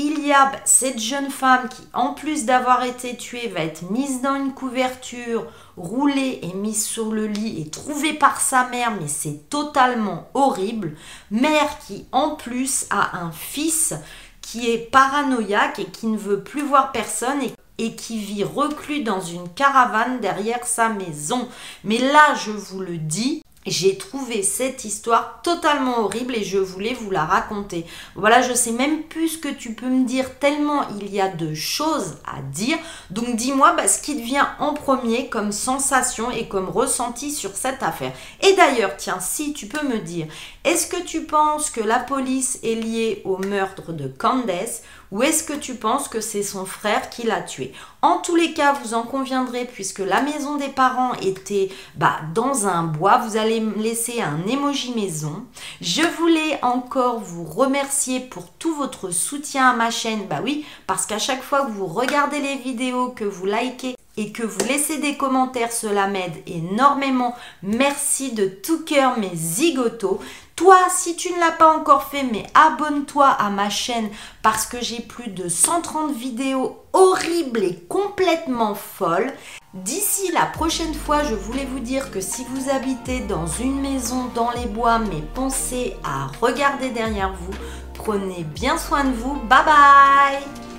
Il 0.03 0.27
y 0.27 0.33
a 0.33 0.47
bah, 0.47 0.59
cette 0.65 0.99
jeune 0.99 1.29
femme 1.29 1.69
qui, 1.69 1.83
en 1.93 2.15
plus 2.15 2.47
d'avoir 2.47 2.85
été 2.85 3.19
tuée, 3.19 3.49
va 3.49 3.61
être 3.61 3.91
mise 3.91 4.23
dans 4.23 4.35
une 4.35 4.55
couverture, 4.55 5.45
roulée 5.77 6.41
et 6.41 6.55
mise 6.55 6.87
sur 6.87 7.13
le 7.13 7.27
lit 7.27 7.61
et 7.61 7.69
trouvée 7.69 8.15
par 8.15 8.41
sa 8.41 8.67
mère, 8.69 8.93
mais 8.99 9.09
c'est 9.09 9.51
totalement 9.51 10.31
horrible. 10.33 10.97
Mère 11.31 11.79
qui, 11.87 12.07
en 12.13 12.31
plus, 12.31 12.87
a 12.89 13.19
un 13.19 13.31
fils 13.31 13.93
qui 14.41 14.71
est 14.71 14.91
paranoïaque 14.91 15.81
et 15.81 15.91
qui 15.91 16.07
ne 16.07 16.17
veut 16.17 16.43
plus 16.43 16.63
voir 16.63 16.93
personne 16.93 17.43
et 17.43 17.53
et 17.81 17.95
qui 17.95 18.19
vit 18.19 18.45
reclus 18.45 19.03
dans 19.03 19.23
une 19.23 19.49
caravane 19.49 20.21
derrière 20.21 20.67
sa 20.67 20.91
maison. 20.91 21.49
Mais 21.83 21.97
là, 21.97 22.35
je 22.35 22.51
vous 22.51 22.81
le 22.81 22.99
dis, 22.99 23.43
j'ai 23.67 23.99
trouvé 23.99 24.43
cette 24.43 24.85
histoire 24.87 25.41
totalement 25.43 26.01
horrible 26.01 26.35
et 26.35 26.45
je 26.45 26.57
voulais 26.57 26.95
vous 26.95 27.11
la 27.11 27.25
raconter. 27.25 27.85
Voilà, 28.15 28.41
je 28.41 28.55
sais 28.55 28.73
même 28.73 29.03
plus 29.03 29.29
ce 29.29 29.39
que 29.39 29.49
tu 29.49 29.75
peux 29.75 29.89
me 29.89 30.07
dire 30.07 30.39
tellement 30.39 30.89
il 30.99 31.13
y 31.13 31.21
a 31.21 31.29
de 31.29 31.53
choses 31.55 32.17
à 32.27 32.41
dire. 32.41 32.79
Donc 33.11 33.37
dis-moi 33.37 33.75
bah, 33.75 33.87
ce 33.87 34.01
qui 34.01 34.17
te 34.17 34.23
vient 34.23 34.55
en 34.61 34.73
premier 34.73 35.29
comme 35.29 35.53
sensation 35.53 36.31
et 36.31 36.49
comme 36.49 36.71
ressenti 36.71 37.31
sur 37.31 37.55
cette 37.55 37.83
affaire. 37.83 38.13
Et 38.43 38.55
d'ailleurs, 38.55 38.97
tiens, 38.97 39.21
si 39.21 39.53
tu 39.53 39.67
peux 39.67 39.87
me 39.87 39.99
dire, 39.99 40.27
est-ce 40.63 40.87
que 40.87 41.03
tu 41.03 41.23
penses 41.23 41.71
que 41.71 41.81
la 41.81 41.99
police 41.99 42.59
est 42.63 42.75
liée 42.75 43.23
au 43.25 43.39
meurtre 43.39 43.93
de 43.93 44.09
Candace 44.09 44.83
ou 45.11 45.23
est-ce 45.23 45.43
que 45.43 45.55
tu 45.55 45.75
penses 45.75 46.07
que 46.07 46.21
c'est 46.21 46.43
son 46.43 46.67
frère 46.67 47.09
qui 47.09 47.23
l'a 47.23 47.41
tué? 47.41 47.73
En 48.03 48.19
tous 48.19 48.37
les 48.37 48.53
cas, 48.53 48.75
vous 48.75 48.95
en 48.95 49.03
conviendrez, 49.03 49.65
puisque 49.65 49.99
la 50.01 50.21
maison 50.21 50.57
des 50.57 50.69
parents 50.69 51.15
était 51.15 51.71
bah, 51.97 52.21
dans 52.35 52.67
un 52.67 52.83
bois, 52.83 53.19
vous 53.19 53.37
allez 53.37 53.61
me 53.61 53.83
laisser 53.83 54.21
un 54.21 54.47
emoji 54.47 54.95
maison. 54.95 55.45
Je 55.81 56.03
voulais 56.19 56.59
encore 56.63 57.21
vous 57.21 57.45
remercier 57.45 58.21
pour 58.21 58.51
tout 58.59 58.75
votre 58.75 59.11
soutien 59.11 59.71
à 59.71 59.75
ma 59.75 59.91
chaîne. 59.91 60.27
Bah 60.29 60.41
oui, 60.45 60.65
parce 60.87 61.07
qu'à 61.07 61.19
chaque 61.19 61.43
fois 61.43 61.65
que 61.65 61.73
vous 61.73 61.87
regardez 61.87 62.41
les 62.41 62.57
vidéos, 62.57 63.09
que 63.09 63.25
vous 63.25 63.47
likez 63.47 63.97
et 64.17 64.33
que 64.33 64.43
vous 64.43 64.67
laissez 64.69 64.99
des 64.99 65.17
commentaires, 65.17 65.73
cela 65.73 66.07
m'aide 66.07 66.43
énormément. 66.47 67.35
Merci 67.63 68.33
de 68.33 68.47
tout 68.47 68.85
cœur 68.85 69.19
mes 69.19 69.35
zigotos. 69.35 70.21
Toi, 70.61 70.77
si 70.91 71.17
tu 71.17 71.33
ne 71.33 71.41
l'as 71.41 71.53
pas 71.53 71.75
encore 71.75 72.03
fait, 72.03 72.23
mais 72.23 72.45
abonne-toi 72.53 73.27
à 73.27 73.49
ma 73.49 73.71
chaîne 73.71 74.11
parce 74.43 74.67
que 74.67 74.77
j'ai 74.83 75.01
plus 75.01 75.29
de 75.29 75.49
130 75.49 76.13
vidéos 76.13 76.77
horribles 76.93 77.65
et 77.65 77.77
complètement 77.89 78.75
folles. 78.75 79.33
D'ici 79.73 80.31
la 80.35 80.45
prochaine 80.45 80.93
fois, 80.93 81.25
je 81.25 81.35
voulais 81.35 81.65
vous 81.65 81.81
dire 81.81 82.11
que 82.11 82.21
si 82.21 82.45
vous 82.51 82.69
habitez 82.69 83.21
dans 83.21 83.47
une 83.47 83.81
maison 83.81 84.27
dans 84.35 84.51
les 84.51 84.67
bois, 84.67 84.99
mais 84.99 85.23
pensez 85.35 85.97
à 86.05 86.27
regarder 86.43 86.91
derrière 86.91 87.33
vous, 87.33 87.55
prenez 87.95 88.45
bien 88.45 88.77
soin 88.77 89.05
de 89.05 89.13
vous. 89.13 89.37
Bye 89.49 89.65
bye 89.65 90.70